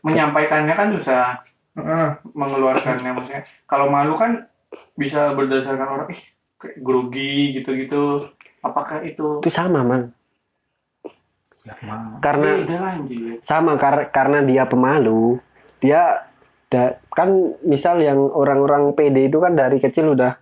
menyampaikannya 0.05 0.75
kan 0.77 0.93
susah 0.95 1.41
Heeh. 1.75 2.07
mengeluarkannya 2.31 3.11
maksudnya 3.11 3.41
kalau 3.65 3.89
malu 3.89 4.13
kan 4.15 4.47
bisa 4.95 5.33
berdasarkan 5.33 5.87
orang 5.87 6.07
ih 6.13 6.21
kayak 6.59 6.77
grogi 6.83 7.55
gitu-gitu 7.55 8.27
apakah 8.59 8.99
itu 9.07 9.39
itu 9.39 9.51
sama, 9.51 9.79
Man. 9.83 10.11
Ya. 11.63 11.75
Karena 12.19 12.59
beda 12.59 13.39
sama 13.39 13.79
kar- 13.79 14.11
karena 14.11 14.43
dia 14.43 14.67
pemalu. 14.67 15.39
Dia 15.79 16.27
da- 16.69 16.97
kan 17.09 17.29
misal 17.61 17.97
yang 17.97 18.17
orang-orang 18.17 18.93
PD 18.93 19.27
itu 19.27 19.37
kan 19.37 19.53
dari 19.53 19.77
kecil 19.77 20.13
udah 20.13 20.37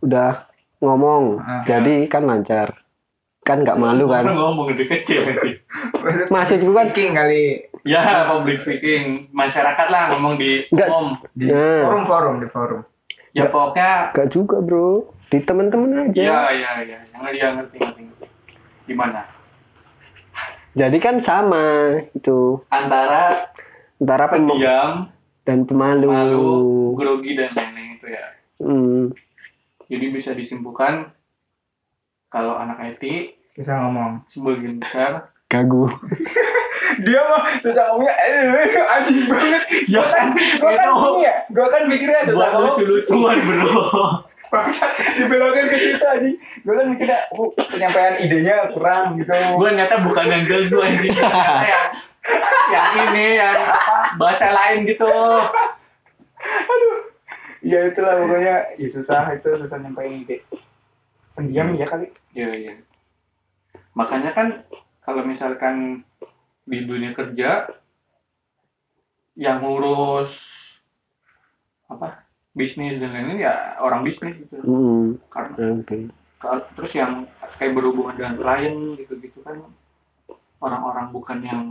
udah 0.00 0.46
ngomong. 0.78 1.38
Ah. 1.38 1.62
jadi 1.62 2.06
kan 2.06 2.24
lancar. 2.24 2.78
Kan 3.42 3.66
nggak 3.66 3.74
malu 3.74 4.06
Orang 4.06 4.22
kan. 4.22 4.38
ngomong 4.38 4.70
gede 4.70 4.86
kecil 4.88 5.26
anjir 5.26 5.58
Maksudku 6.30 6.70
kan 6.70 6.86
Speaking 6.88 7.10
kali 7.12 7.58
ya 7.82 7.98
public 8.24 8.54
speaking 8.54 9.26
masyarakat 9.30 9.86
lah 9.90 10.14
ngomong 10.14 10.38
di 10.38 10.62
Nggak. 10.70 10.86
umum 10.86 11.18
di 11.34 11.50
Nah. 11.50 11.82
forum-forum 11.82 12.34
di 12.38 12.46
forum. 12.46 12.80
ya 13.34 13.50
pokoknya 13.50 14.14
Gak 14.14 14.30
juga 14.30 14.62
bro 14.62 15.10
Di 15.26 15.42
temen-temen 15.42 16.06
aja 16.06 16.22
ya 16.22 16.38
ya 16.54 16.70
ya 16.86 16.98
yang 17.10 17.22
dia 17.26 17.48
ngerti 17.52 17.76
ngerti 17.80 18.02
gimana 18.86 19.26
Jadi 20.72 20.98
kan 20.98 21.18
sama 21.18 21.98
Itu 22.12 22.62
antara 22.68 23.50
Antara 23.98 24.24
pendiam 24.30 25.10
dan 25.42 25.66
pemalu. 25.66 26.06
Malu 26.06 26.50
grogi 26.94 27.34
dan 27.34 27.50
lain-lain 27.52 27.98
itu 27.98 28.06
ya. 28.06 28.24
Hmm, 28.62 29.10
jadi 29.86 30.06
bisa 30.08 30.30
disimpulkan 30.32 31.10
kalau 32.28 32.56
anak 32.56 32.78
IT 32.94 33.34
Bisa 33.52 33.76
ngomong. 33.76 34.24
sebagian 34.26 34.80
besar. 34.80 35.28
Gagu. 35.46 35.90
Dia 37.04 37.20
mah 37.24 37.48
susah 37.56 37.88
ngomongnya 37.88 38.14
eh 38.16 38.68
anjing 38.86 39.24
banget. 39.24 39.62
Ya 39.88 40.04
kan, 40.04 40.36
Gua 40.60 40.72
kan 40.76 40.88
ini 40.92 41.24
ya, 41.24 41.34
gua 41.48 41.66
kan 41.68 41.82
mikirnya 41.88 42.20
susah 42.22 42.36
buat 42.36 42.52
ngomong. 42.52 42.74
lucu-lucuan 42.76 43.36
bro. 43.40 43.68
Dibelokin 45.16 45.64
ke 45.64 45.76
situ 45.80 46.04
aja 46.04 46.28
gue 46.36 46.74
kan 46.76 46.86
mikirnya 46.92 47.24
oh, 47.32 47.48
penyampaian 47.56 48.20
idenya 48.20 48.68
kurang 48.68 49.16
gitu. 49.16 49.32
Gue 49.32 49.68
nyata 49.72 50.04
bukan 50.04 50.26
yang 50.28 50.44
geldu 50.44 50.76
anjing. 50.76 51.16
Yang 51.72 51.86
yang 52.74 52.88
ini 53.10 53.26
yang 53.38 53.58
apa 53.66 54.14
bahasa 54.14 54.50
lain 54.54 54.86
gitu. 54.86 55.08
Ya 57.62 57.86
itulah 57.86 58.18
pokoknya 58.18 58.56
ya 58.74 58.88
susah 58.90 59.34
itu 59.34 59.48
susah 59.58 59.78
nyampein 59.78 60.26
ide. 60.26 60.42
Pendiam 61.34 61.74
ya 61.78 61.86
kali. 61.86 62.10
Iya 62.34 62.50
iya. 62.54 62.74
Makanya 63.94 64.30
kan 64.34 64.66
kalau 65.02 65.22
misalkan 65.26 66.06
di 66.66 66.78
dunia 66.86 67.14
kerja 67.14 67.70
yang 69.34 69.64
ngurus 69.64 70.38
apa 71.88 72.24
bisnis 72.52 73.00
dan 73.00 73.16
lain-lain 73.16 73.46
ya 73.48 73.76
orang 73.80 74.04
bisnis 74.04 74.36
gitu. 74.38 74.60
Hmm, 74.62 75.18
karena 75.32 75.82
oke. 75.82 75.96
Kal- 76.42 76.68
terus 76.74 76.92
yang 76.98 77.26
kayak 77.58 77.74
berhubungan 77.78 78.18
dengan 78.18 78.34
klien 78.38 78.98
gitu-gitu 78.98 79.38
kan 79.46 79.62
orang-orang 80.62 81.10
bukan 81.10 81.38
yang 81.42 81.62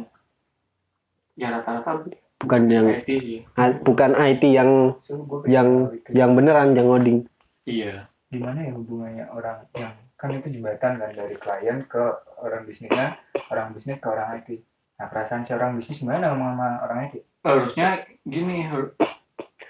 ya 1.34 1.48
rata-rata 1.50 2.06
Bukan 2.42 2.62
yang 2.68 2.90
IT 2.90 3.10
sih 3.22 3.40
ah, 3.54 3.70
bukan 3.78 4.18
IT 4.18 4.42
yang 4.44 4.98
so, 5.00 5.14
yang 5.46 5.94
yang 6.10 6.34
beneran 6.34 6.74
yang 6.74 6.90
ngoding. 6.90 7.30
iya 7.64 8.10
gimana 8.28 8.64
ya 8.64 8.74
hubungannya 8.74 9.30
orang 9.30 9.62
yang 9.74 9.94
kan 10.16 10.30
itu 10.32 10.50
jembatan 10.52 10.98
kan 10.98 11.12
dari 11.12 11.38
klien 11.38 11.86
ke 11.86 12.02
orang 12.38 12.66
bisnisnya 12.66 13.14
orang 13.48 13.74
bisnis 13.74 13.98
ke 13.98 14.08
orang 14.08 14.42
IT 14.42 14.58
nah 14.98 15.06
perasaan 15.06 15.44
si 15.44 15.52
orang 15.52 15.78
bisnis 15.78 16.02
gimana 16.02 16.30
ngomong 16.30 16.50
sama 16.52 16.70
orang 16.82 16.98
IT 17.06 17.16
harusnya 17.42 17.88
gini 18.24 18.66
har- 18.66 18.98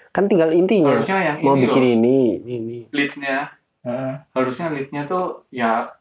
Kan 0.08 0.28
tinggal 0.28 0.52
intinya 0.52 0.92
harusnya 0.92 1.18
yang 1.22 1.36
mau 1.40 1.52
ini 1.54 1.62
bikin 1.62 1.82
loh 1.82 1.92
ini, 1.94 2.18
ini. 2.42 2.78
leadnya 2.88 3.36
Heeh. 3.82 4.12
harusnya 4.32 4.66
leadnya 4.68 5.02
tuh 5.04 5.44
ya 5.48 5.92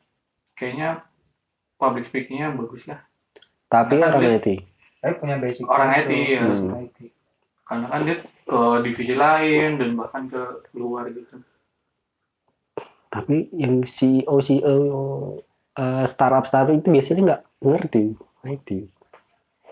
kayaknya 0.54 1.04
public 1.76 2.08
speakingnya 2.08 2.52
bagus 2.54 2.84
lah 2.86 3.00
Tapi 3.68 3.98
Kan 3.98 4.12
orang 4.14 4.36
IT. 4.38 4.71
Tapi 5.02 5.14
punya 5.18 5.36
basic 5.42 5.66
Orang 5.66 5.90
itu, 5.98 6.14
IT, 6.14 6.14
ya. 6.30 6.42
Hmm. 6.46 6.86
IT 6.86 6.98
karena 7.66 7.86
kan 7.88 8.00
dia 8.04 8.18
ke 8.22 8.60
divisi 8.84 9.16
lain 9.16 9.70
dan 9.80 9.90
bahkan 9.96 10.28
ke 10.28 10.42
luar 10.76 11.08
gitu 11.10 11.40
Tapi 13.12 13.48
yang 13.52 13.84
CEO 13.84 14.40
CEO 14.40 14.78
eh, 15.76 16.06
startup 16.08 16.48
startup 16.48 16.76
itu 16.76 16.88
biasanya 16.92 17.22
nggak 17.28 17.42
ngerti 17.64 18.16
IT. 18.44 18.70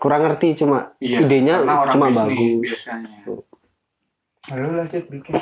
Kurang 0.00 0.28
ngerti 0.28 0.64
cuma 0.64 0.96
iya 1.00 1.24
Idenya 1.24 1.60
cuma 1.92 2.08
bagus. 2.08 2.60
biasanya 2.60 3.20
lalu 4.48 4.68
lanjut 4.80 5.04
bikin 5.12 5.36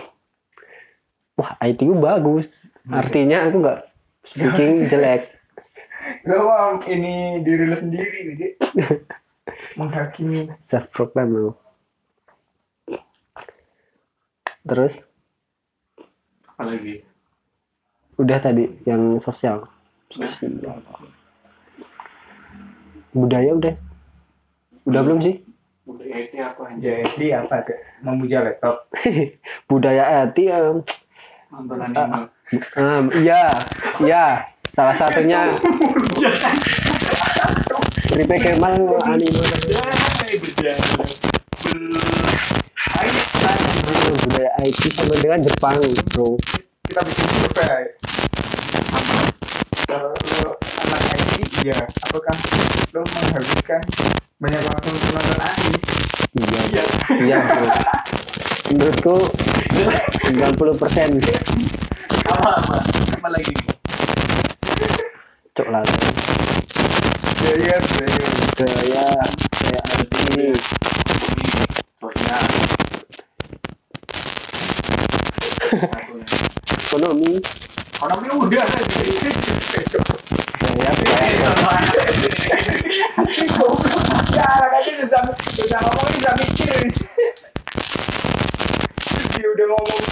wah 1.39 1.55
IT 1.62 1.78
gue 1.86 1.99
bagus. 1.99 2.66
Artinya 2.91 3.47
aku 3.47 3.57
nggak 3.62 3.80
speaking 4.26 4.74
jelek. 4.91 5.30
Gak 6.26 6.41
mau 6.43 6.82
ini 6.91 7.39
diri 7.47 7.64
lu 7.70 7.76
sendiri 7.78 8.18
jadi 8.34 8.47
menghakimi 9.79 10.51
Self 10.59 10.91
proclaim 10.91 11.31
lo. 11.33 11.51
Terus 14.66 15.01
apalagi 16.45 17.07
udah 18.18 18.39
tadi 18.43 18.66
yang 18.85 19.22
sosial. 19.22 19.64
Sosial. 20.11 20.59
Budaya 23.14 23.55
udah. 23.55 23.74
Udah 24.85 25.01
belum 25.07 25.22
sih? 25.22 25.49
budaya 25.89 26.20
IT 26.20 26.35
apa 26.37 26.62
aja 26.68 26.93
jadi 27.16 27.26
apa 27.41 27.64
tuh 27.64 27.79
memuja 28.05 28.45
laptop 28.45 28.76
Budaya 29.72 30.29
IT 30.29 30.39
em, 30.45 30.85
nonton 31.49 31.79
anime 31.81 32.29
iya, 33.24 33.49
iya. 34.05 34.24
Salah 34.68 34.93
satunya 34.93 35.49
Ripe 38.09 38.37
Kemal 38.41 38.73
anime. 39.05 39.45
Budaya 44.25 44.51
IT 44.65 44.81
sama 44.97 45.15
dengan 45.21 45.41
Jepang, 45.45 45.77
bro. 46.17 46.41
kita 46.89 47.01
bikin 47.05 47.27
survei. 47.37 47.85
Kalau 49.85 50.13
anak 50.89 51.03
IT 51.37 51.69
ya 51.69 51.77
apakah 52.09 52.37
lu 52.97 53.05
menghabiskan 53.05 53.81
banyak 54.41 54.63
waktu 54.65 54.89
untuk 54.89 55.11
nonton 55.13 55.39
anime? 55.45 55.79
Iya, 56.73 56.85
iya, 57.21 57.39
bro. 57.45 57.69
Menurutku 58.73 59.17
90 60.33 60.81
persen. 60.81 61.11
Apa 62.25 62.51
apa 62.57 62.77
apa 63.21 63.29
lagi. 63.29 63.53
Cok 65.53 65.69
lah. 65.69 65.85
Ya 67.39 67.53
iya 67.55 67.76
ya 67.78 68.28
Budaya 68.59 69.07
kayak 69.55 69.84
IT. 70.03 70.14
ini 70.34 70.51
sosial. 72.03 72.43
Ekonomi 76.89 77.39
ekonomi 77.99 78.30
udah 78.30 78.62
saya 78.62 78.86
ya 84.39 84.47
anak 84.47 84.70
aja 84.78 84.91
udah 89.59 89.66
ngomong 89.66 90.03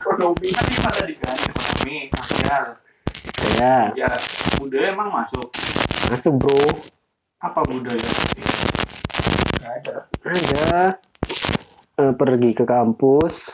ekonomi 0.00 0.48
tapi 0.48 0.74
pada 0.80 1.02
diganti 1.04 1.48
ekonomi 1.52 2.08
sosial 2.16 2.64
ya 3.54 3.92
ya 3.94 4.10
budaya 4.56 4.90
emang 4.90 5.08
masuk 5.10 5.46
masuk 6.08 6.32
bro. 6.36 6.58
apa 7.38 7.60
budaya 7.62 8.08
nggak 9.58 9.72
ada 9.76 9.94
Ada 10.22 10.76
eh, 11.98 12.12
pergi 12.12 12.50
ke 12.52 12.64
kampus. 12.64 13.50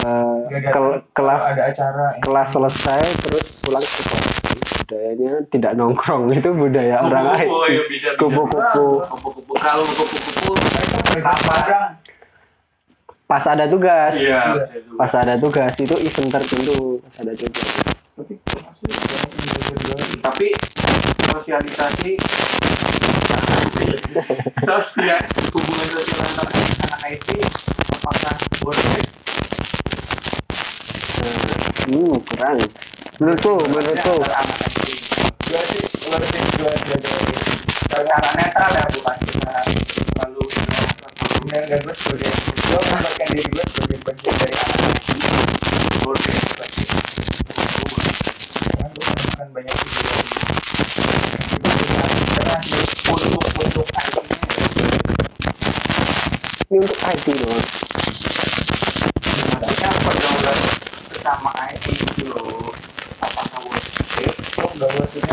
eh, 0.00 0.36
ada- 0.50 0.70
kel- 0.70 1.02
kelas 1.10 1.42
ada 1.48 1.62
acara 1.66 2.06
ya. 2.10 2.20
kelas 2.20 2.48
selesai 2.50 3.02
terus 3.20 3.44
pulang 3.60 3.80
ke 3.80 4.00
kelas. 4.02 4.26
Budayanya 4.80 5.32
tidak 5.46 5.72
nongkrong 5.74 6.30
itu 6.36 6.50
budaya 6.50 6.98
orang 7.00 7.38
kupu-kupu 7.38 7.58
IT. 7.64 7.90
ya 7.96 8.12
Kupu-kupu. 8.14 8.84
kupu-kupu 9.04 9.52
kalau 9.56 9.86
kupu-kupu 9.88 10.52
Kadang 11.10 11.94
Pas 13.24 13.44
ada 13.44 13.62
tugas. 13.64 14.14
iya 14.16 14.58
Iya. 14.58 14.98
Pas 14.98 15.12
ada 15.12 15.34
tugas 15.36 15.70
itu 15.76 15.94
event 15.96 16.30
tertentu. 16.32 16.98
Pas 17.00 17.16
ada 17.20 17.30
tugas. 17.30 17.66
Tapi 20.20 20.52
sosialisasi 21.32 22.20
sosial 24.68 25.24
hubungan 25.56 25.88
sosial 25.88 26.20
antara 26.28 26.52
anak 26.84 27.00
IT 27.16 27.28
apakah 27.96 28.36
boleh? 28.60 28.84
Hmm, 31.90 32.16
kurang. 32.28 32.60
Menurutku, 33.20 33.54
menurutku. 33.72 34.14
dua 35.50 35.62
sih 35.66 35.82
dua 36.60 36.70
secara 37.90 38.30
netral 38.36 38.70
ya 38.70 38.84
bukan 38.94 39.16
lalu 40.22 40.44
dan 41.50 41.82
gue 41.82 41.94
sebagai 41.96 42.30
gue 42.30 42.80
diri 43.34 43.50
gue 43.50 43.64
sebagai 43.66 43.98
bagian 44.06 44.34
dari 44.38 44.54
anak 44.54 44.78
boleh 46.06 46.38
menemukan 49.40 49.56
banyak 49.56 49.76
video. 49.80 50.12
Untuk 53.10 53.32
untuk 53.40 53.86
Ini 56.70 56.76
untuk 56.84 56.98
IT 57.08 57.26
doang. 57.40 57.64
maksudnya 59.60 59.90
pergaulan 60.04 60.58
bersama 61.08 61.50
IT 61.72 61.84
itu 61.88 62.24
loh. 62.30 62.70
Apakah 63.24 63.60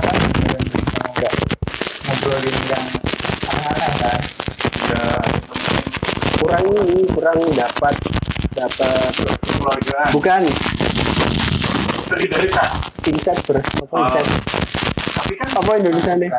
kan 0.07 0.15
nggak 1.19 1.33
ngobrolin 2.07 2.55
yang 2.71 2.85
aneh-aneh 3.51 3.91
kan 3.99 4.19
Kurang 6.37 6.63
ini, 6.71 7.03
kurang 7.11 7.39
dapat 7.53 7.95
dapat. 8.55 9.11
Bukan 10.15 10.41
solidaritas. 12.07 12.71
Insight 13.03 13.39
ber 13.43 13.59
apa 13.59 13.95
insight 13.99 14.27
tapi 15.17 15.33
kan 15.35 15.49
apa 15.59 15.71
Indonesia 15.75 16.13
nih? 16.15 16.31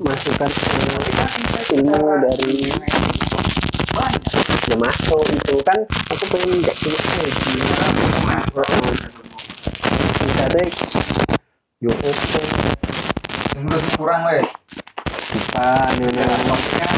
Masukan 0.00 0.50
eh, 0.50 1.74
ilmu 1.76 1.96
dari 2.24 2.72
banyak 3.94 4.22
ya 4.64 4.76
masuk 4.80 5.22
itu 5.28 5.54
kan 5.62 5.78
aku 6.10 6.24
pengen 6.34 6.64
nggak 6.64 6.76
punya 6.80 6.98
IT 7.20 7.44
insight 10.24 10.74
yo 11.84 11.92
oke. 11.92 12.42
Menurut 13.60 13.86
kurang 14.00 14.24
wes 14.26 14.48
ya, 15.54 15.94
nyonya 16.00 16.26
maksudnya 16.48 16.88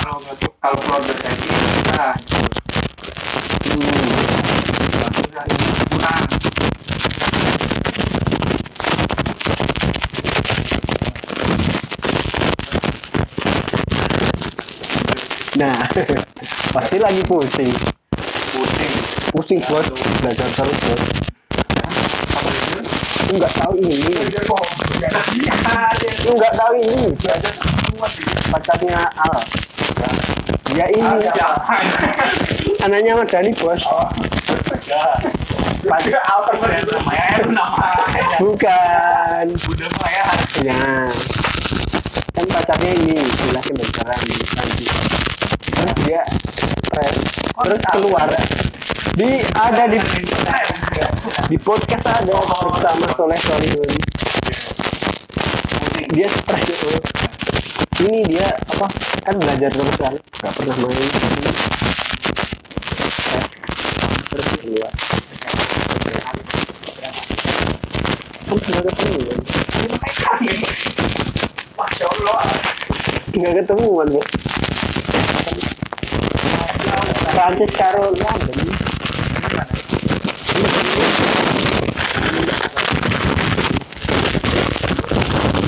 kalau 0.00 0.18
kalau 0.58 0.78
keluarga 0.80 1.12
kayak 1.22 1.36
gini 1.38 1.58
nah. 15.58 15.74
Pasti 16.74 16.96
lagi 17.02 17.22
pusing. 17.26 17.74
Pusing. 18.54 18.92
Pusing 19.34 19.60
bos 19.66 19.86
belajar 20.22 20.48
terus 20.54 20.78
Lu 23.28 23.36
nggak 23.36 23.52
tahu 23.60 23.72
ini. 23.76 23.98
Lu 26.24 26.32
nggak 26.38 26.54
tahu 26.54 26.72
ini. 26.78 27.12
Pacarnya 28.48 29.02
Al. 29.18 29.36
Ya 30.78 30.86
ini. 30.94 31.26
Anaknya 32.86 33.18
Ahmad 33.18 33.28
Dhani 33.28 33.50
bos. 33.58 33.82
Pacar 35.88 36.22
namanya 36.54 36.78
itu 36.78 36.96
namanya 37.50 38.38
bukan. 38.38 39.46
Udah 39.46 39.88
ya 40.62 41.06
kan 42.38 42.46
pacarnya 42.54 42.94
ini 42.94 43.18
jelasin 43.18 43.74
beneran 43.74 44.20
nanti 44.54 44.86
terus 45.78 45.94
dia 46.02 46.22
stres 46.82 47.14
terus 47.54 47.82
keluar. 47.94 48.28
Di 49.14 49.30
ada 49.54 49.84
di 49.86 49.98
di 51.48 51.56
podcast 51.62 52.06
ada 52.06 52.34
bersama 52.66 53.06
Soleh 53.14 53.38
Solihun 53.38 53.92
dia 56.08 56.26
stres 56.26 56.66
itu 56.66 56.90
ini 58.02 58.26
dia 58.26 58.48
apa 58.74 58.86
kan 59.22 59.34
belajar 59.38 59.70
terus 59.70 59.96
kan 59.98 60.14
nggak 60.18 60.52
pernah 60.58 60.76
main. 60.82 61.08
Terus 64.26 64.46
keluar. 64.58 64.92
Kan 68.48 68.56
pernah 68.58 68.82
ketemu 68.82 69.20
kan 69.28 69.38
nggak 73.38 73.54
ketemuan 73.62 74.06
bos 74.10 74.26
Prancis 77.32 77.72
karo 77.76 78.12
London 78.12 78.58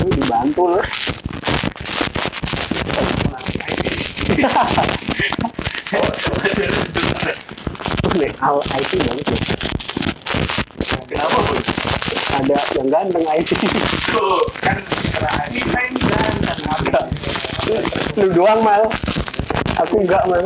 Ini 0.01 0.09
dibantu 0.17 0.63
loh 0.67 0.85
Nih, 8.11 8.31
al 8.43 8.59
IT 8.59 8.91
bagus 9.07 9.27
loh. 9.31 9.39
Kenapa 11.07 11.37
bos 11.47 11.65
Ada 12.31 12.57
yang 12.79 12.87
ganteng 12.87 13.25
IT. 13.27 13.49
tuh 14.07 14.39
kan 14.63 14.79
kita 14.79 15.29
ini 15.51 15.61
kan 15.67 17.05
Lu 18.19 18.27
doang 18.35 18.59
mal. 18.65 18.83
Aku 19.85 20.03
enggak 20.03 20.23
mal. 20.27 20.43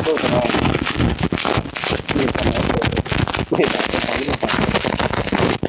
Aku 0.00 0.12
keren. 0.16 0.50
Ini 2.16 2.26
keren. 2.30 2.56
Ini 3.52 3.64
keren. 3.68 3.84
Ini 4.20 4.34
keren. 4.38 5.59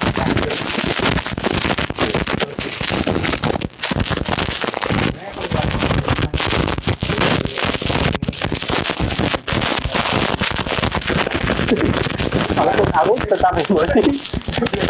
Aku 12.92 13.16
tetap 13.24 13.56
emosi. 13.56 14.04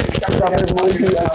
Tetap 0.10 0.58
emosi. 0.58 1.06
ya. 1.14 1.26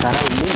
Sekarang 0.00 0.26
ini 0.32 0.48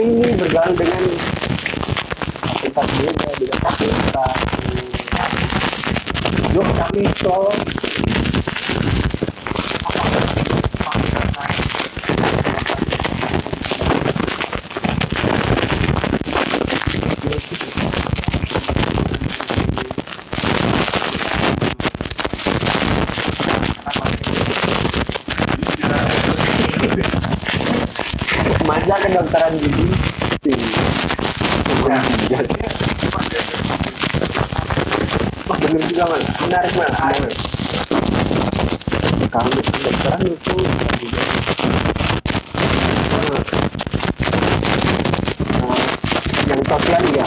ini 0.00 0.32
bergaul 0.32 0.72
dengan 0.72 1.04
kita 2.64 2.80
beda 2.80 3.28
dengan 3.36 3.72
kita. 3.76 4.26
Yuk 6.56 6.68
kami 6.72 7.04
so. 7.20 7.79
Kedokteran 29.10 29.52
gigi. 29.58 29.86
Bener 35.50 35.82
juga 35.90 36.04
man. 36.06 36.22
Menarik 36.46 36.72
man. 36.78 36.90
Menarik. 36.94 37.34
Kalau 39.30 39.50
kedokteran 39.50 40.22
itu 40.30 40.56
Eh, 45.60 45.86
yang 46.50 46.62
sosial 46.66 47.02
ya. 47.14 47.26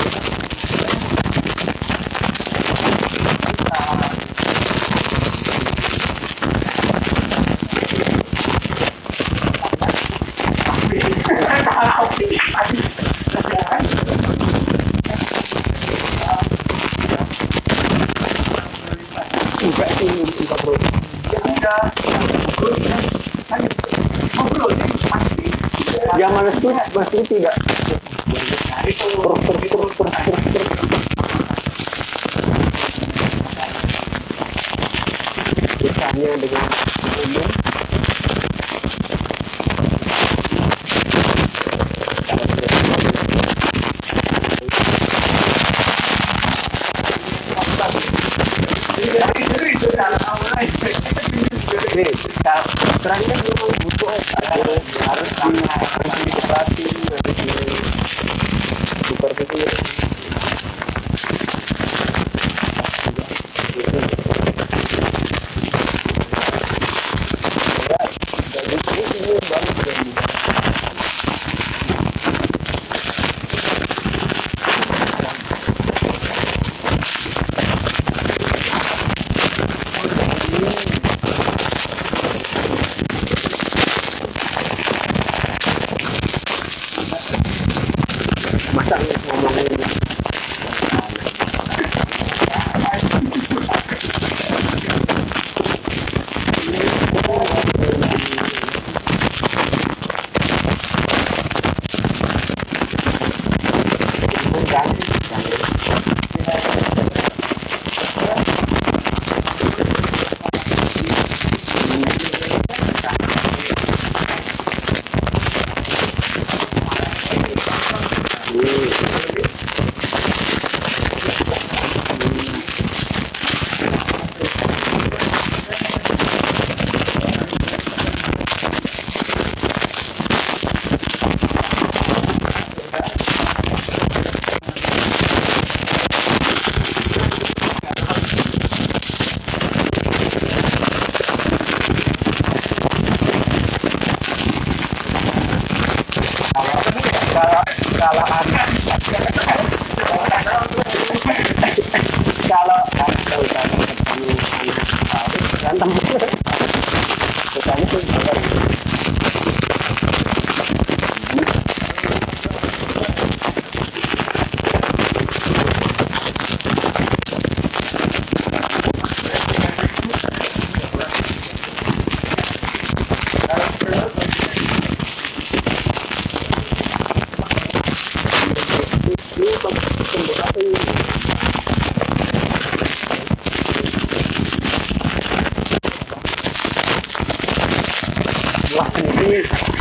Itu 26.73 26.89
pasti 26.97 27.17
tidak. 27.29 27.53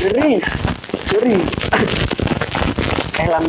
Ini 0.03 0.43
ngeri, 1.07 1.39
ngeri. 1.39 1.39
Helm 3.23 3.47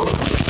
Whoa. 0.00 0.49